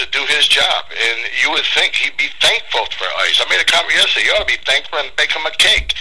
[0.00, 0.88] to do his job.
[0.90, 3.36] And you would think he'd be thankful for ICE.
[3.40, 4.26] I made a comment yesterday.
[4.26, 5.94] You ought to be thankful and bake him a cake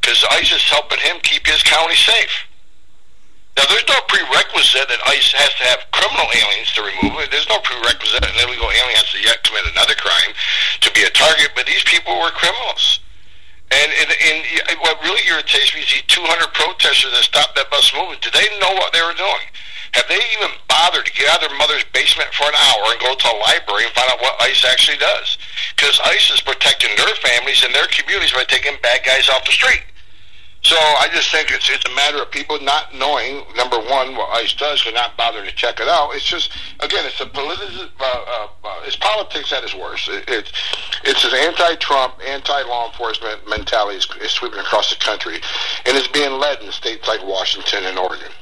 [0.00, 2.48] because ICE is helping him keep his county safe.
[3.56, 7.30] Now, there's no prerequisite that ICE has to have criminal aliens to remove it.
[7.30, 10.34] There's no prerequisite that an illegal alien has to yet commit another crime
[10.82, 12.98] to be a target, but these people were criminals.
[13.70, 17.94] And, and, and what really irritates me is these 200 protesters that stopped that bus
[17.94, 18.26] movement.
[18.26, 19.46] Did they know what they were doing?
[19.94, 22.98] Have they even bothered to get out of their mother's basement for an hour and
[22.98, 25.38] go to a library and find out what ICE actually does?
[25.76, 29.54] Because ICE is protecting their families and their communities by taking bad guys off the
[29.54, 29.86] street.
[30.64, 34.30] So I just think it's it's a matter of people not knowing number one what
[34.40, 36.10] ICE does, but not bothering to check it out.
[36.14, 40.08] It's just again, it's a politi- uh, uh, uh, it's politics at its worst.
[40.08, 40.50] It, it's
[41.04, 45.36] it's an anti-Trump, anti-law enforcement mentality is, is sweeping across the country,
[45.84, 48.32] and it's being led in states like Washington and Oregon.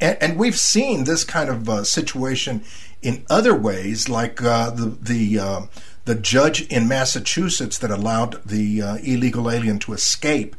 [0.00, 2.64] And, and we've seen this kind of uh, situation
[3.02, 5.60] in other ways, like uh, the the uh,
[6.06, 10.56] the judge in Massachusetts that allowed the uh, illegal alien to escape,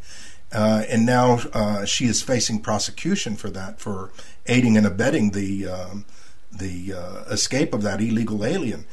[0.54, 4.12] uh, and now uh, she is facing prosecution for that for
[4.45, 6.06] aiding and abetting the um,
[6.52, 6.91] the
[7.30, 8.86] escape of that illegal alien.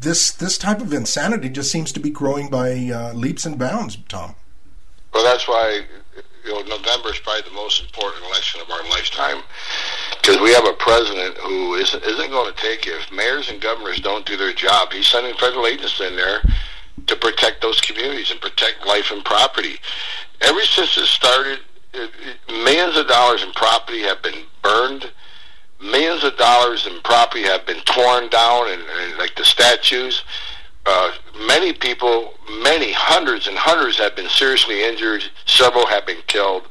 [0.00, 4.34] this this type of insanity just seems to be growing by leaps and bounds, Tom.
[5.14, 5.86] Well, that's why
[6.46, 9.42] you know, November is probably the most important election of our lifetime
[10.20, 13.00] because we have a president who isn't, isn't going to take it.
[13.00, 16.42] If mayors and governors don't do their job, he's sending federal agents in there
[17.06, 19.78] to protect those communities and protect life and property.
[20.40, 21.60] Ever since it started,
[22.48, 25.10] millions of dollars in property have been burned.
[25.80, 30.24] Millions of dollars in property have been torn down, and, and like the statues.
[30.86, 31.10] Uh,
[31.46, 35.24] many people, many hundreds and hundreds have been seriously injured.
[35.44, 36.68] Several have been killed.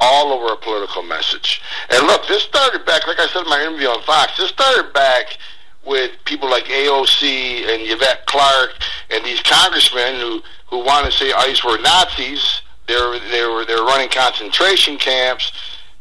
[0.00, 1.62] All over a political message.
[1.88, 4.92] And look, this started back, like I said in my interview on Fox, this started
[4.92, 5.38] back
[5.86, 8.74] with people like AOC and Yvette Clarke
[9.10, 12.60] and these congressmen who, who want to say ICE were Nazis.
[12.88, 15.52] They were, they were, they were running concentration camps.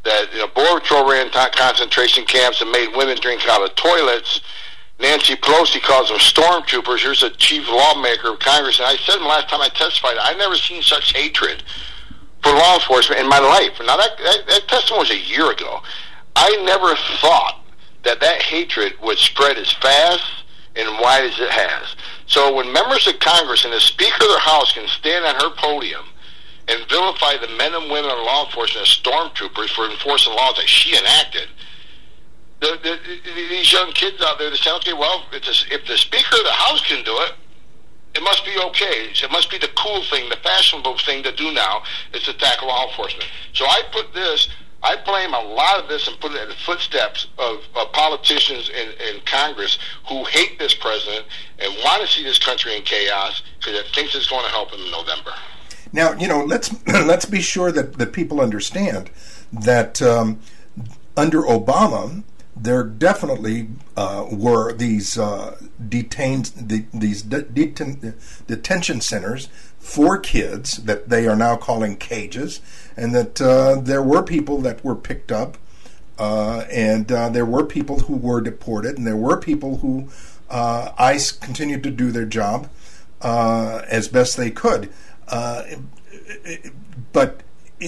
[0.04, 4.42] That you know, Border Patrol ran concentration camps and made women drink out of toilets
[5.00, 7.02] Nancy Pelosi calls them stormtroopers.
[7.02, 8.80] Here's a chief lawmaker of Congress.
[8.80, 11.64] And I said last time I testified, I've never seen such hatred
[12.42, 13.78] for law enforcement in my life.
[13.80, 15.82] Now, that, that, that testimony was a year ago.
[16.36, 17.62] I never thought
[18.04, 20.24] that that hatred would spread as fast
[20.76, 21.96] and wide as it has.
[22.28, 25.56] So when members of Congress and the Speaker of the House can stand on her
[25.58, 26.06] podium
[26.68, 30.70] and vilify the men and women of law enforcement as stormtroopers for enforcing laws that
[30.70, 31.50] she enacted–
[32.66, 35.98] the, the, these young kids out there that say, okay, well, if the, if the
[35.98, 37.34] Speaker of the House can do it,
[38.16, 39.12] it must be okay.
[39.12, 42.70] It must be the cool thing, the fashionable thing to do now is to tackle
[42.70, 43.30] law enforcement.
[43.54, 44.48] So I put this,
[44.82, 48.70] I blame a lot of this and put it at the footsteps of, of politicians
[48.70, 51.26] in, in Congress who hate this president
[51.60, 54.72] and want to see this country in chaos because it thinks it's going to help
[54.72, 55.34] them in November.
[55.92, 59.10] Now, you know, let's let's be sure that, that people understand
[59.52, 60.40] that um,
[61.18, 62.24] under Obama,
[62.66, 68.14] there definitely uh, were these uh, detained the, these de- deten-
[68.48, 69.48] detention centers
[69.80, 72.60] for kids that they are now calling cages,
[72.98, 75.58] and that uh, there were people that were picked up,
[76.18, 80.10] uh, and uh, there were people who were deported, and there were people who
[80.50, 82.70] uh, ICE continued to do their job
[83.22, 84.92] as best they could,
[87.14, 87.42] but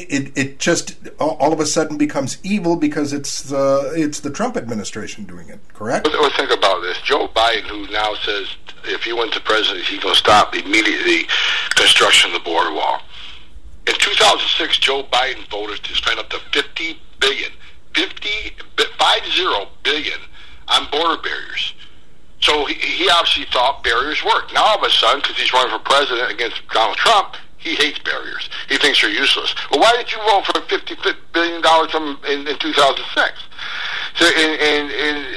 [0.03, 4.57] it, it just all of a sudden becomes evil because it's the it's the Trump
[4.57, 5.59] administration doing it.
[5.73, 6.07] Correct?
[6.07, 8.47] Well, think about this: Joe Biden, who now says
[8.85, 11.27] if he went to presidency, he's going to stop immediately
[11.75, 13.01] construction of the border wall.
[13.87, 17.51] In 2006, Joe Biden voted to spend up to 50 billion,
[17.93, 18.29] 50,
[18.77, 20.19] 50 billion
[20.67, 21.73] on border barriers.
[22.41, 24.53] So he, he obviously thought barriers worked.
[24.53, 27.35] Now all of a sudden, because he's running for president against Donald Trump,
[27.67, 28.49] he hates barriers.
[28.69, 29.53] He thinks they're useless.
[29.69, 30.95] Well, why did you vote for fifty
[31.33, 33.33] billion dollars in, in 2006?
[34.15, 35.27] So, and, and, and,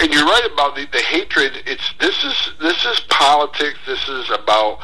[0.00, 1.62] and you're right about the, the hatred.
[1.66, 3.78] It's this is this is politics.
[3.86, 4.80] This is about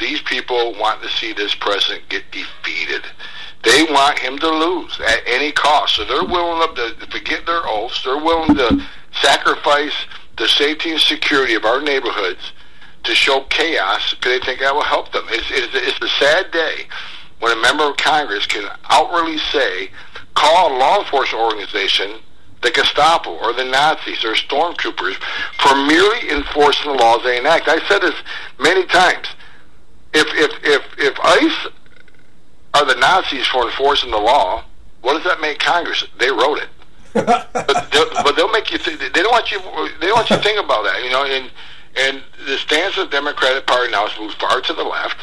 [0.00, 3.04] these people want to see this president get defeated.
[3.62, 5.96] They want him to lose at any cost.
[5.96, 8.02] So they're willing to forget their oaths.
[8.02, 9.94] They're willing to sacrifice
[10.36, 12.52] the safety and security of our neighborhoods
[13.04, 15.24] to show chaos because they think that will help them.
[15.28, 16.86] It's, it's, it's a sad day
[17.40, 19.90] when a member of Congress can outwardly say,
[20.34, 22.20] call a law enforcement organization
[22.64, 25.14] the Gestapo or the Nazis or stormtroopers
[25.58, 27.68] for merely enforcing the laws they enact.
[27.68, 28.14] I said this
[28.58, 29.28] many times.
[30.14, 31.72] If if if if ICE
[32.72, 34.64] are the Nazis for enforcing the law,
[35.02, 36.06] what does that make Congress?
[36.18, 36.68] They wrote it.
[37.14, 37.52] but,
[37.92, 38.78] they'll, but they'll make you.
[38.78, 39.60] Th- they don't want you.
[40.00, 41.04] They don't want you to think about that.
[41.04, 41.50] You know, and
[41.96, 45.16] and the stance of the Democratic Party now has moved far to the left.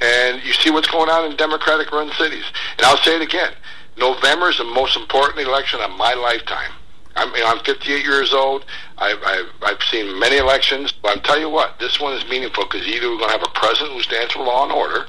[0.00, 2.44] And you see what's going on in Democratic run cities.
[2.76, 3.52] And I'll say it again
[3.96, 6.72] November is the most important election of my lifetime.
[7.16, 8.66] I'm, you know, I'm 58 years old.
[8.98, 12.64] I've, I've, I've seen many elections, but I'm telling you what, this one is meaningful
[12.64, 15.06] because either we're going to have a president who stands for law and order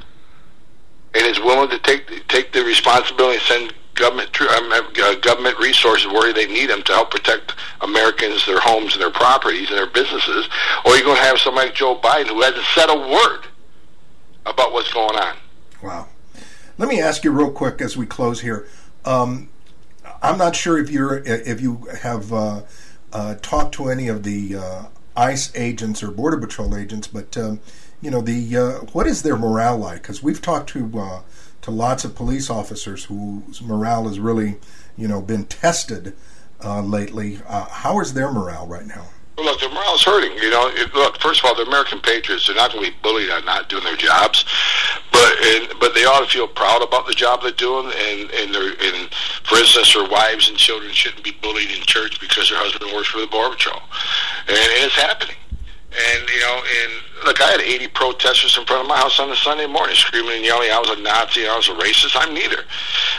[1.13, 6.07] and is willing to take take the responsibility and send government um, uh, government resources
[6.07, 9.89] where they need them to help protect Americans, their homes, and their properties, and their
[9.89, 10.47] businesses,
[10.85, 13.47] or you're going to have somebody like Joe Biden who hasn't said a word
[14.45, 15.35] about what's going on.
[15.83, 16.07] Wow.
[16.77, 18.67] Let me ask you real quick as we close here.
[19.03, 19.49] Um,
[20.21, 22.61] I'm not sure if you're if you have uh,
[23.11, 24.83] uh, talked to any of the uh,
[25.15, 27.59] ICE agents or Border Patrol agents, but um,
[28.01, 30.01] you know the uh, what is their morale like?
[30.01, 31.21] Because we've talked to uh,
[31.67, 34.55] to lots of police officers whose morale has really
[34.95, 36.15] you know been tested
[36.63, 37.39] uh, lately.
[37.45, 39.05] how is their morale right now?
[39.37, 40.31] Look, their morale's hurting.
[40.37, 41.19] You know, it, look.
[41.19, 42.47] First of all, they're American patriots.
[42.47, 44.45] They're not going to be bullied on not doing their jobs,
[45.11, 47.91] but and, but they ought to feel proud about the job they're doing.
[47.91, 49.13] And and their and
[49.43, 53.09] for instance, their wives and children shouldn't be bullied in church because their husband works
[53.09, 53.81] for the border patrol,
[54.47, 55.35] and, and it's happening.
[55.91, 56.93] And you know, and
[57.25, 60.37] look, I had 80 protesters in front of my house on a Sunday morning, screaming
[60.37, 62.63] and yelling, "I was a Nazi, I was a racist." I'm neither,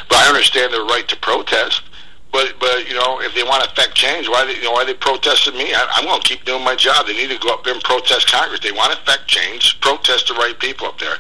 [0.09, 1.83] but I understand their right to protest.
[2.33, 4.85] But but you know, if they want to affect change, why they, you know why
[4.85, 5.73] they protested me?
[5.75, 7.07] I, I'm going to keep doing my job.
[7.07, 8.61] They need to go up there and protest Congress.
[8.61, 9.81] They want to affect change.
[9.81, 11.17] Protest the right people up there.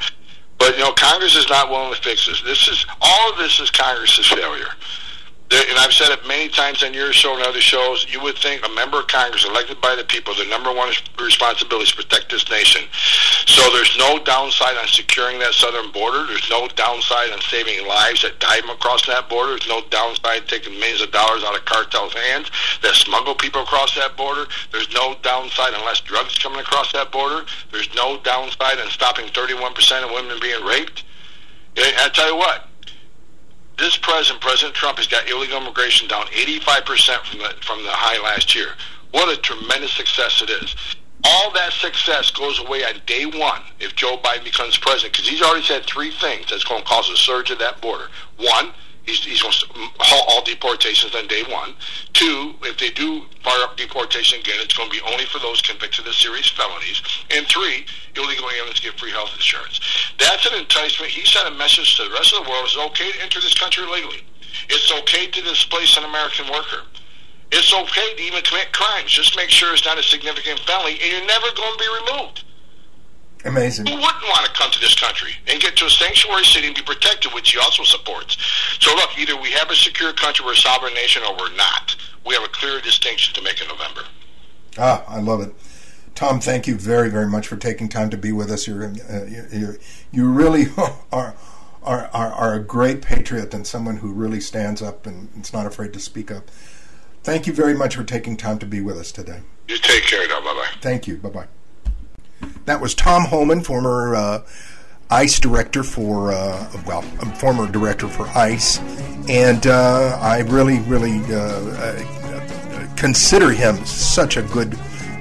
[0.58, 2.42] But you know, Congress is not willing to fix this.
[2.42, 4.70] This is all of this is Congress's failure
[5.50, 8.66] and I've said it many times on your show and other shows, you would think
[8.66, 12.48] a member of Congress elected by the people, the number one responsibility is protect this
[12.50, 12.84] nation.
[13.46, 16.26] So there's no downside on securing that southern border.
[16.26, 19.52] There's no downside on saving lives that died across that border.
[19.56, 22.50] There's no downside taking millions of dollars out of cartels' hands
[22.82, 24.46] that smuggle people across that border.
[24.70, 27.46] There's no downside on less drugs coming across that border.
[27.72, 31.04] There's no downside on stopping 31% of women being raped.
[31.78, 32.67] I tell you what,
[33.78, 38.22] this president, President Trump, has got illegal immigration down 85% from the, from the high
[38.22, 38.70] last year.
[39.12, 40.74] What a tremendous success it is.
[41.24, 45.42] All that success goes away on day one if Joe Biden becomes president because he's
[45.42, 48.08] already said three things that's going to cause a surge at that border.
[48.36, 48.72] One,
[49.08, 49.66] He's, he's going to
[50.04, 51.72] halt all deportations on day one.
[52.12, 55.62] Two, if they do fire up deportation again, it's going to be only for those
[55.62, 57.00] convicted of serious felonies.
[57.30, 59.80] And three, illegal aliens get free health insurance.
[60.18, 61.10] That's an enticement.
[61.10, 63.54] He sent a message to the rest of the world: it's okay to enter this
[63.54, 64.20] country legally.
[64.68, 66.84] It's okay to displace an American worker.
[67.50, 69.10] It's okay to even commit crimes.
[69.10, 72.44] Just make sure it's not a significant felony, and you're never going to be removed.
[73.44, 73.86] Amazing.
[73.86, 76.76] Who wouldn't want to come to this country and get to a sanctuary city and
[76.76, 78.36] be protected, which he also supports?
[78.80, 81.96] So look, either we have a secure country, we're a sovereign nation, or we're not.
[82.26, 84.02] We have a clear distinction to make in November.
[84.76, 85.54] Ah, I love it.
[86.14, 88.66] Tom, thank you very, very much for taking time to be with us.
[88.66, 89.78] You're, uh, you
[90.10, 90.66] you really
[91.12, 91.36] are,
[91.82, 95.64] are, are, are a great patriot and someone who really stands up and is not
[95.64, 96.50] afraid to speak up.
[97.22, 99.42] Thank you very much for taking time to be with us today.
[99.68, 100.40] You take care now.
[100.40, 100.68] Bye bye.
[100.80, 101.18] Thank you.
[101.18, 101.46] Bye bye.
[102.68, 104.42] That was Tom Homan, former uh,
[105.10, 107.00] ICE director for, uh, well,
[107.40, 108.78] former director for ICE.
[109.26, 114.78] And uh, I really, really uh, uh, consider him such a good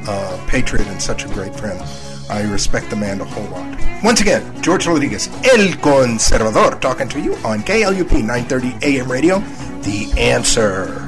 [0.10, 1.82] uh, patriot and such a great friend.
[2.30, 3.80] I respect the man a whole lot.
[4.04, 9.40] Once again, George Rodriguez, El Conservador, talking to you on KLUP 930 AM radio,
[9.84, 11.08] The Answer.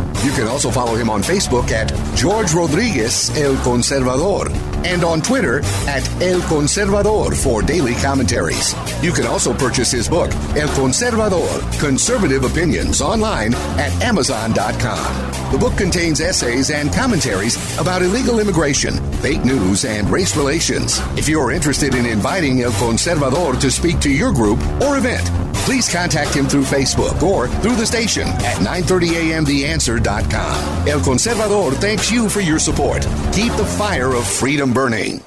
[0.23, 4.49] You can also follow him on Facebook at George Rodriguez El Conservador
[4.85, 8.75] and on Twitter at El Conservador for daily commentaries.
[9.03, 15.51] You can also purchase his book, El Conservador Conservative Opinions, online at Amazon.com.
[15.51, 20.99] The book contains essays and commentaries about illegal immigration, fake news, and race relations.
[21.17, 25.25] If you are interested in inviting El Conservador to speak to your group or event,
[25.65, 30.10] please contact him through Facebook or through the station at 930amtheanswer.com.
[30.11, 33.01] El Conservador thanks you for your support.
[33.31, 35.21] Keep the fire of freedom burning.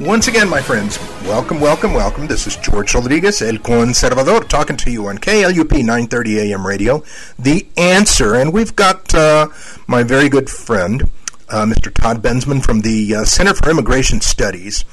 [0.00, 2.26] Once again, my friends, welcome, welcome, welcome.
[2.26, 7.02] This is George Rodriguez, El Conservador, talking to you on KLUP 930 AM radio,
[7.38, 8.34] The Answer.
[8.34, 9.48] And we've got uh,
[9.86, 11.04] my very good friend,
[11.48, 11.92] uh, Mr.
[11.92, 14.84] Todd Bensman from the uh, Center for Immigration Studies.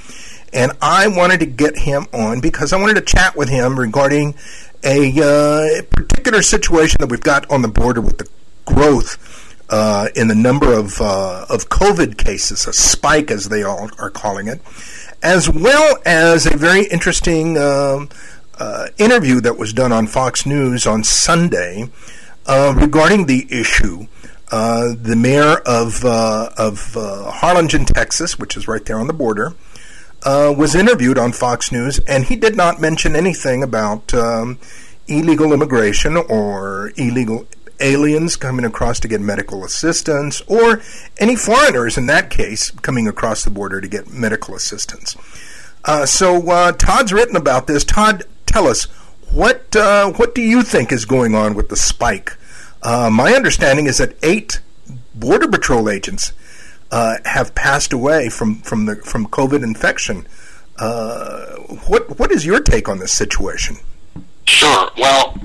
[0.54, 4.36] And I wanted to get him on because I wanted to chat with him regarding
[4.84, 8.28] a uh, particular situation that we've got on the border with the
[8.66, 9.18] growth
[9.70, 14.10] uh, in the number of uh, of COVID cases, a spike as they all are
[14.10, 14.62] calling it,
[15.24, 18.10] as well as a very interesting um,
[18.60, 21.90] uh, interview that was done on Fox News on Sunday
[22.46, 24.08] uh, regarding the issue
[24.52, 29.54] uh, the mayor of of Harlingen, Texas, which is right there on the border,
[30.26, 34.60] uh, was interviewed on Fox News, and he did not mention anything about um,
[35.08, 37.48] illegal immigration or illegal
[37.80, 40.82] aliens coming across to get medical assistance, or
[41.20, 45.16] any foreigners in that case coming across the border to get medical assistance.
[45.84, 47.84] Uh, so uh, Todd's written about this.
[47.84, 48.86] Todd, tell us
[49.32, 52.36] what uh, what do you think is going on with the spike?
[52.82, 54.62] Uh, my understanding is that eight
[55.14, 56.34] border patrol agents
[56.96, 60.26] uh, have passed away from from the from COVID infection.
[60.80, 63.76] Uh, what what is your take on this situation?
[64.46, 64.90] Sure.
[64.98, 65.38] Well,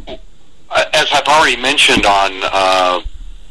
[0.70, 3.00] as I've already mentioned on uh,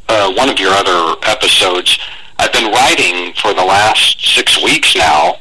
[0.08, 2.00] uh, one of your other episodes,
[2.38, 5.40] I've been writing for the last six weeks now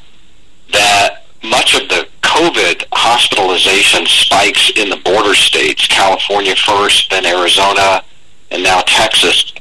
[0.73, 8.03] that much of the COVID hospitalization spikes in the border states, California first, then Arizona,
[8.51, 9.53] and now Texas,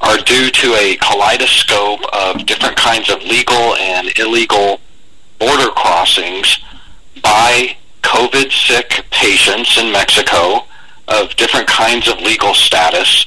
[0.00, 4.80] are due to a kaleidoscope of different kinds of legal and illegal
[5.38, 6.58] border crossings
[7.22, 10.66] by COVID sick patients in Mexico
[11.08, 13.26] of different kinds of legal status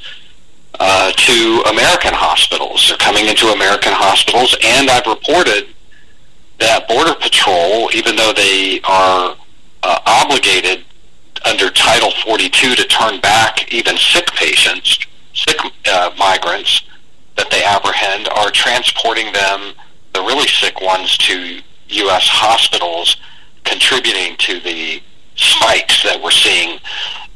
[0.80, 2.88] uh, to American hospitals.
[2.88, 5.68] They're coming into American hospitals, and I've reported
[6.60, 9.36] that Border Patrol, even though they are
[9.84, 10.86] uh, obligated
[11.46, 15.00] under Title 42 to turn back even sick patients,
[15.36, 15.58] sick
[15.88, 16.82] uh, migrants
[17.38, 19.74] that they apprehend, are transporting them,
[20.14, 22.28] the really sick ones, to U.S.
[22.28, 23.18] hospitals,
[23.64, 25.02] contributing to the
[25.36, 26.80] spikes that we're seeing.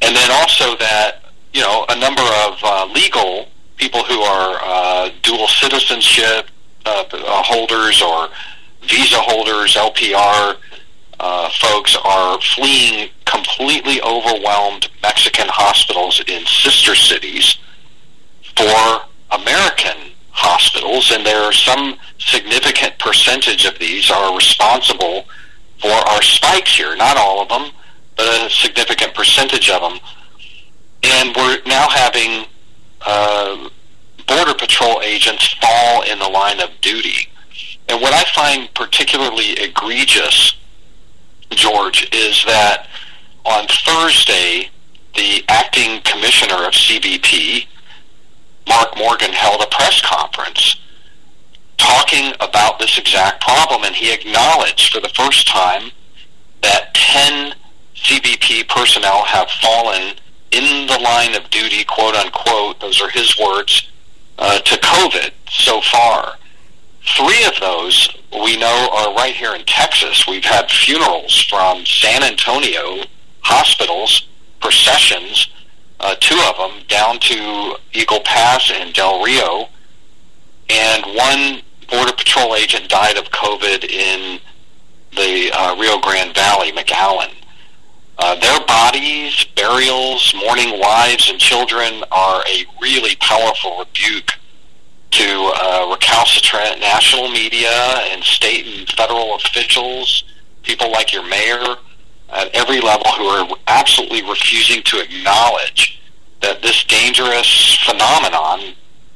[0.02, 1.24] And then also that,
[1.54, 6.50] you know, a number of uh, legal people who are uh, dual citizenship
[6.86, 7.04] uh,
[7.44, 8.30] holders or
[8.82, 10.58] visa holders, LPR
[11.20, 17.58] uh, folks are fleeing completely overwhelmed Mexican hospitals in sister cities
[18.60, 25.24] for American hospitals, and there are some significant percentage of these are responsible
[25.80, 26.94] for our spikes here.
[26.98, 27.72] Not all of them,
[28.18, 30.00] but a significant percentage of them.
[31.04, 32.46] And we're now having
[33.06, 33.70] uh,
[34.28, 37.30] Border Patrol agents fall in the line of duty.
[37.88, 40.54] And what I find particularly egregious,
[41.52, 42.88] George, is that
[43.46, 44.70] on Thursday,
[45.16, 47.66] the acting commissioner of CBP,
[48.68, 50.80] Mark Morgan, held a press conference
[51.78, 55.92] talking about this exact problem, and he acknowledged for the first time
[56.62, 57.54] that 10
[57.96, 60.16] CBP personnel have fallen
[60.52, 63.90] in the line of duty, quote unquote, those are his words,
[64.38, 66.36] uh, to COVID so far.
[67.16, 68.10] Three of those
[68.44, 70.26] we know are right here in Texas.
[70.28, 73.04] We've had funerals from San Antonio
[73.42, 74.28] hospitals,
[74.60, 75.50] processions,
[76.00, 79.68] uh, two of them down to Eagle Pass and Del Rio,
[80.70, 84.40] and one Border Patrol agent died of COVID in
[85.16, 87.32] the uh, Rio Grande Valley, McAllen.
[88.20, 94.32] Uh, their bodies, burials, mourning wives and children are a really powerful rebuke
[95.12, 97.72] to uh, recalcitrant national media
[98.12, 100.24] and state and federal officials,
[100.64, 101.78] people like your mayor
[102.32, 106.02] at every level who are absolutely refusing to acknowledge
[106.42, 108.74] that this dangerous phenomenon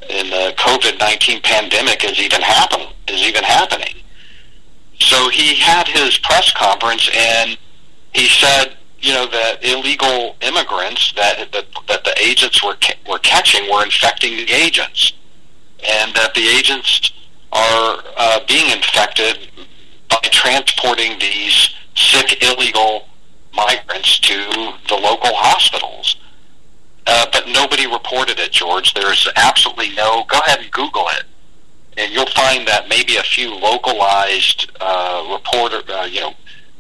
[0.10, 3.96] in the COVID-19 pandemic is even happen is even happening.
[5.00, 7.58] So he had his press conference and
[8.14, 13.20] he said, you know, that illegal immigrants that that, that the agents were ca- were
[13.20, 15.14] catching were infecting the agents
[15.86, 17.12] and that the agents
[17.52, 19.50] are uh, being infected
[20.10, 23.08] by transporting these sick illegal
[23.54, 24.36] migrants to
[24.90, 26.18] the local hospitals.
[27.06, 28.94] Uh, but nobody reported it, George.
[28.94, 30.24] There's absolutely no.
[30.28, 31.24] Go ahead and Google it,
[31.98, 36.34] and you'll find that maybe a few localized uh, reporter, uh, you know,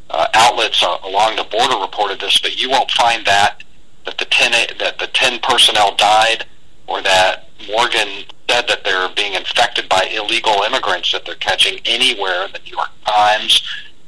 [0.09, 3.64] uh, outlets uh, along the border reported this, but you won't find that
[4.05, 6.45] that the ten that the ten personnel died,
[6.88, 12.45] or that Morgan said that they're being infected by illegal immigrants that they're catching anywhere.
[12.45, 13.62] In the New York Times,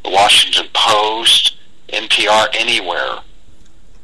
[0.05, 1.57] the Washington Post,
[1.89, 3.19] NPR, anywhere.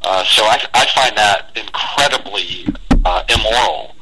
[0.02, 2.68] Uh, so I, I find that incredibly
[3.06, 3.96] uh, immoral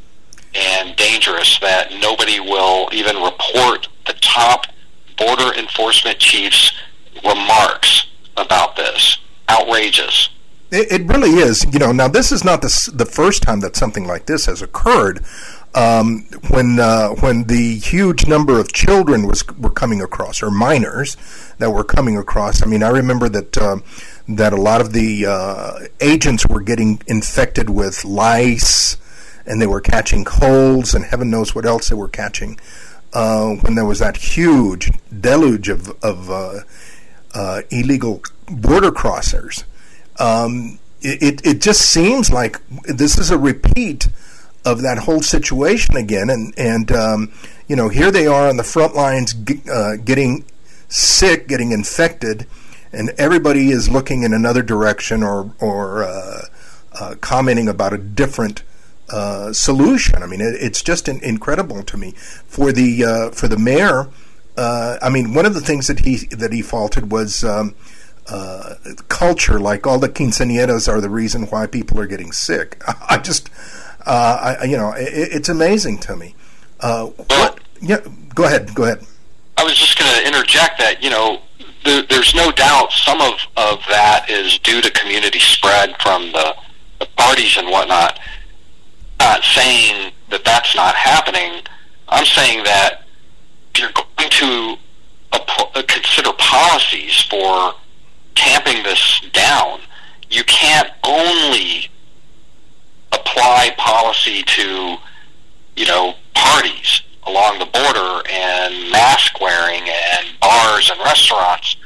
[0.56, 4.66] and dangerous that nobody will even report the top
[5.18, 6.72] border enforcement chief's
[7.24, 9.18] remarks about this.
[9.50, 10.30] Outrageous.
[10.72, 11.66] It, it really is.
[11.74, 14.62] You know, now this is not the, the first time that something like this has
[14.62, 15.26] occurred
[15.76, 21.18] um, when uh, when the huge number of children was were coming across or minors
[21.60, 22.64] that were coming across.
[22.64, 23.78] I mean, I remember that uh,
[24.28, 28.98] that a lot of the uh, agents were getting infected with lice
[29.46, 32.60] and they were catching colds and heaven knows what else they were catching
[33.14, 36.60] uh, when there was that huge deluge of, of uh,
[37.34, 39.64] uh, illegal border crossers.
[40.20, 44.10] Um, it, it just seems like this is a repeat
[44.66, 47.32] of that whole situation again, and and um,
[47.70, 49.34] you know here they are on the front lines
[49.72, 50.44] uh, getting
[50.90, 52.46] sick, getting infected,
[52.92, 56.42] and everybody is looking in another direction or or uh,
[57.00, 58.64] uh, commenting about a different
[59.12, 60.22] uh, solution.
[60.22, 64.10] I mean, it, it's just in, incredible to me for the uh, for the mayor.
[64.58, 67.76] Uh, I mean, one of the things that he that he faulted was um,
[68.28, 68.76] uh,
[69.08, 69.60] culture.
[69.60, 72.82] Like all the quinceañeras are the reason why people are getting sick.
[73.10, 73.50] I just,
[74.06, 76.36] I, you know, it, it's amazing to me.
[76.80, 77.60] what?
[77.82, 78.02] Yeah,
[78.36, 78.74] go ahead.
[78.76, 79.06] Go ahead.
[79.60, 81.42] I was just going to interject that you know
[81.84, 86.56] there, there's no doubt some of, of that is due to community spread from the,
[87.02, 88.22] the parties and whatnot
[89.20, 91.62] not saying that that's not happening.
[92.08, 93.04] I'm saying that
[93.76, 94.78] you're going to
[95.34, 97.74] uh, consider policies for
[98.36, 99.82] tamping this down.
[100.30, 101.90] You can't only
[103.12, 104.96] apply policy to,
[105.76, 111.78] you know, parties along the border and mask wearing and bars and restaurants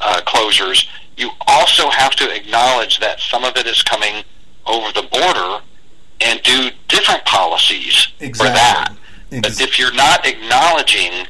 [0.00, 0.86] uh, closures.
[1.16, 4.24] You also have to acknowledge that some of it is coming
[4.66, 5.64] over the border
[6.20, 8.32] and do different policies exactly.
[8.32, 8.96] for that.
[9.30, 9.40] Exactly.
[9.40, 11.26] But if you're not acknowledging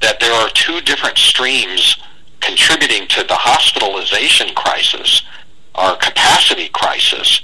[0.00, 1.98] that there are two different streams
[2.40, 5.22] contributing to the hospitalization crisis
[5.74, 7.42] or capacity crisis,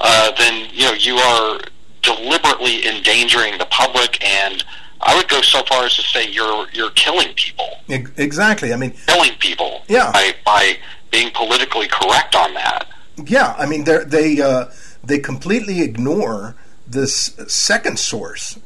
[0.00, 1.60] uh, then you know you are
[2.02, 4.64] deliberately endangering the public, and
[5.02, 7.68] I would go so far as to say you're you're killing people.
[7.88, 8.72] Exactly.
[8.72, 9.82] I mean, killing people.
[9.88, 10.10] Yeah.
[10.12, 10.78] By, by
[11.10, 12.88] being politically correct on that.
[13.26, 13.54] Yeah.
[13.58, 14.40] I mean, they they.
[14.40, 14.66] Uh,
[15.04, 16.54] they completely ignore
[16.86, 18.58] this second source,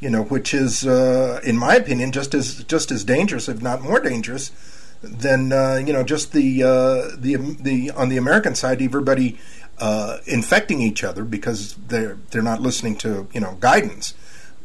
[0.00, 3.82] you know, which is, uh, in my opinion, just as just as dangerous, if not
[3.82, 4.50] more dangerous,
[5.02, 9.38] than uh, you know just the uh, the the on the American side, everybody
[9.78, 14.14] uh, infecting each other because they're they're not listening to you know guidance.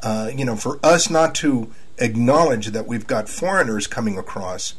[0.02, 4.74] Uh, you know, for us not to acknowledge that we've got foreigners coming across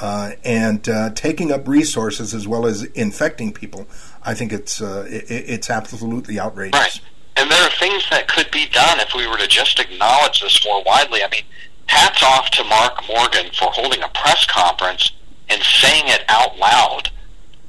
[0.00, 3.86] uh, and uh, taking up resources as well as infecting people,
[4.22, 6.78] I think it's uh, it, it's absolutely outrageous.
[6.78, 7.00] Right.
[7.36, 10.64] And there are things that could be done if we were to just acknowledge this
[10.66, 11.22] more widely.
[11.22, 11.44] I mean,
[11.86, 15.12] hats off to Mark Morgan for holding a press conference
[15.48, 17.10] and saying it out loud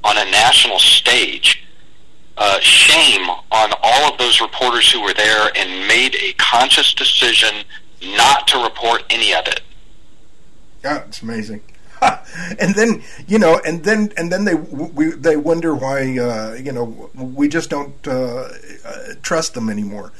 [0.02, 1.64] on a national stage.
[2.42, 7.54] Uh, shame on all of those reporters who were there and made a conscious decision
[8.16, 9.60] not to report any of it.
[10.82, 11.60] Yeah, it's amazing.
[12.58, 16.72] and then you know, and then and then they we, they wonder why uh, you
[16.72, 18.48] know we just don't uh,
[18.86, 20.10] uh, trust them anymore.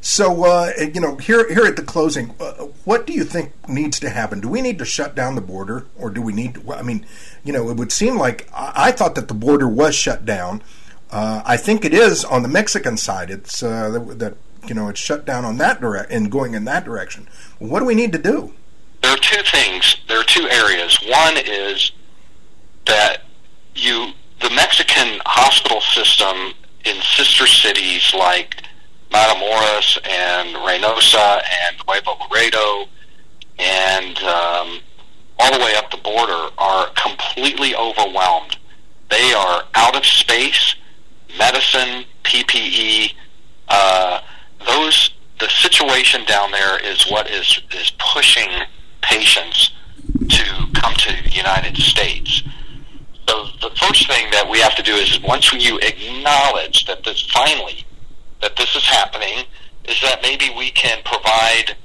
[0.00, 4.00] So uh, you know, here here at the closing, uh, what do you think needs
[4.00, 4.40] to happen?
[4.40, 6.54] Do we need to shut down the border, or do we need?
[6.54, 7.06] To, I mean,
[7.44, 10.62] you know, it would seem like I, I thought that the border was shut down.
[11.10, 13.30] Uh, I think it is on the Mexican side.
[13.30, 14.34] It's that, that
[14.66, 17.28] you know it's shut down on that direct and going in that direction.
[17.58, 18.52] What do we need to do?
[19.02, 19.96] there are two things.
[20.08, 20.98] There are two areas.
[21.06, 21.92] One is
[22.86, 23.22] that
[23.74, 26.52] you, the Mexican hospital system
[26.84, 28.62] in sister cities like
[29.10, 32.88] Matamoros and Reynosa and Nuevo Laredo
[33.58, 34.80] and um,
[35.38, 38.58] all the way up the border are completely overwhelmed.
[39.10, 40.74] They are out of space,
[41.36, 43.12] medicine, PPE.
[43.68, 44.20] Uh,
[44.66, 45.10] those
[45.40, 48.48] the situation down there is what is is pushing
[49.02, 49.72] patients
[50.28, 52.42] to come to the United States.
[53.28, 57.22] So the first thing that we have to do is once you acknowledge that this
[57.30, 57.84] finally
[58.40, 59.44] that this is happening,
[59.84, 61.76] is that maybe we can provide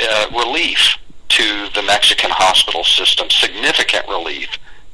[0.00, 0.96] uh, relief
[1.28, 4.48] to the Mexican hospital system, significant relief,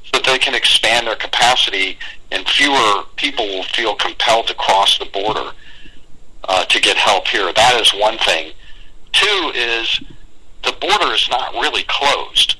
[0.05, 1.99] so that they can expand their capacity
[2.31, 5.53] and fewer people will feel compelled to cross the border
[6.49, 7.53] uh, to get help here.
[7.53, 8.53] That is one thing.
[9.12, 10.01] Two is
[10.64, 12.57] the border is not really closed.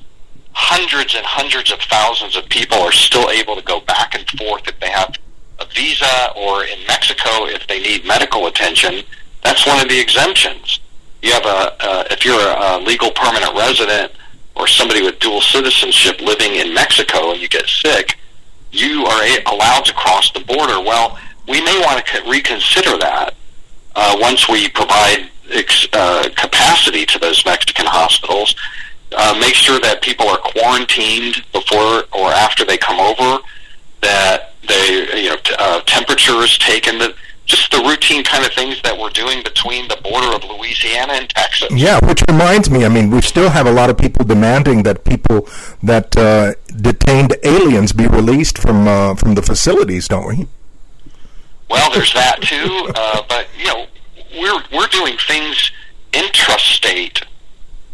[0.53, 4.67] Hundreds and hundreds of thousands of people are still able to go back and forth
[4.67, 5.15] if they have
[5.59, 9.03] a visa or in Mexico if they need medical attention.
[9.43, 10.79] That's one of the exemptions.
[11.21, 14.13] You have a, uh, if you're a legal permanent resident
[14.55, 18.17] or somebody with dual citizenship living in Mexico and you get sick,
[18.79, 20.79] you are a- allowed to cross the border.
[20.81, 21.17] Well,
[21.47, 23.33] we may want to reconsider that
[23.95, 25.29] uh, once we provide
[25.93, 28.55] uh, capacity to those Mexican hospitals.
[29.15, 33.41] Uh, make sure that people are quarantined before or after they come over.
[34.01, 36.99] That they, you know, t- uh, temperature is taken.
[36.99, 37.15] That
[37.47, 41.29] just the routine kind of things that we're doing between the border of Louisiana and
[41.29, 41.69] Texas.
[41.71, 45.05] Yeah, which reminds me, I mean, we still have a lot of people demanding that
[45.05, 45.47] people
[45.81, 50.47] that uh, detained aliens be released from uh, from the facilities, don't we?
[51.69, 53.87] Well, there's that too, uh, but you know,
[54.39, 55.71] we're we're doing things
[56.11, 57.23] intrastate,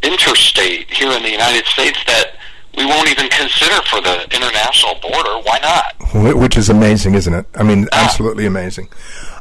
[0.01, 2.37] interstate here in the United States that
[2.75, 5.37] we won't even consider for the international border.
[5.43, 6.35] Why not?
[6.35, 7.45] Which is amazing, isn't it?
[7.55, 8.89] I mean, absolutely amazing.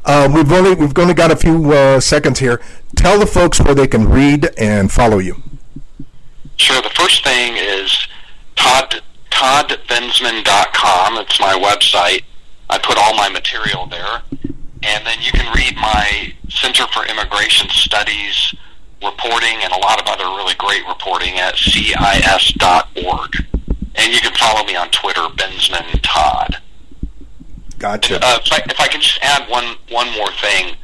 [0.04, 2.60] Uh, we've only we've only got a few uh, seconds here.
[2.96, 5.42] Tell the folks where they can read and follow you.
[6.56, 6.82] Sure.
[6.82, 8.06] The first thing is
[8.56, 11.18] Todd toddbensman.com.
[11.18, 12.22] It's my website.
[12.70, 14.22] I put all my material there.
[14.84, 18.54] And then you can read my Center for Immigration Studies
[19.02, 23.30] reporting and a lot of other really great reporting at CIS.org.
[23.94, 26.61] And you can follow me on Twitter, Bensman Todd.
[27.82, 28.24] Gotcha.
[28.24, 30.76] Uh, if, I, if I can just add one one more thing,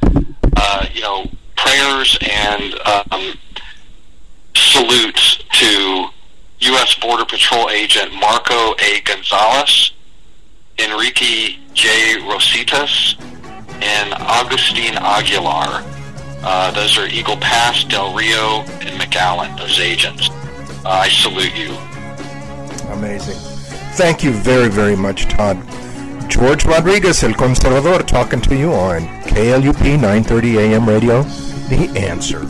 [0.57, 3.39] uh, you know, prayers and um,
[4.53, 6.09] salutes to
[6.59, 6.95] U.S.
[6.95, 8.99] Border Patrol agent Marco A.
[9.05, 9.93] Gonzalez,
[10.77, 12.17] Enrique J.
[12.23, 13.15] Rositas,
[13.81, 15.81] and Augustine Aguilar.
[16.43, 20.27] Uh, those are Eagle Pass, Del Rio, and McAllen, those agents.
[20.83, 21.71] Uh, I salute you.
[22.91, 23.37] Amazing.
[23.95, 25.65] Thank you very, very much, Todd.
[26.29, 31.23] George Rodriguez, El Conservador, talking to you on KLUP 930 AM radio,
[31.69, 32.45] The Answer.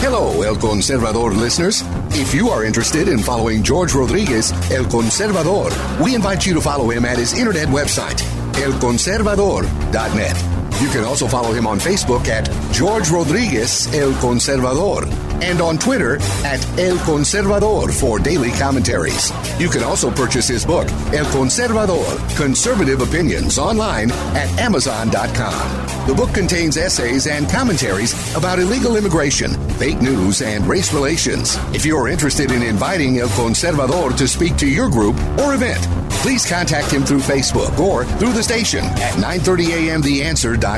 [0.00, 1.82] Hello, El Conservador listeners.
[2.10, 5.70] If you are interested in following George Rodriguez, El Conservador,
[6.02, 8.20] we invite you to follow him at his internet website,
[8.52, 10.59] elconservador.net.
[10.80, 15.04] You can also follow him on Facebook at George Rodriguez El Conservador
[15.42, 19.30] and on Twitter at El Conservador for daily commentaries.
[19.60, 26.06] You can also purchase his book, El Conservador Conservative Opinions, online at Amazon.com.
[26.06, 31.56] The book contains essays and commentaries about illegal immigration, fake news, and race relations.
[31.74, 35.86] If you are interested in inviting El Conservador to speak to your group or event,
[36.22, 40.69] please contact him through Facebook or through the station at 930amtheanswer.com.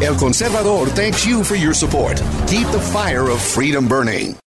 [0.00, 2.16] El Conservador thanks you for your support.
[2.46, 4.38] Keep the fire of freedom burning.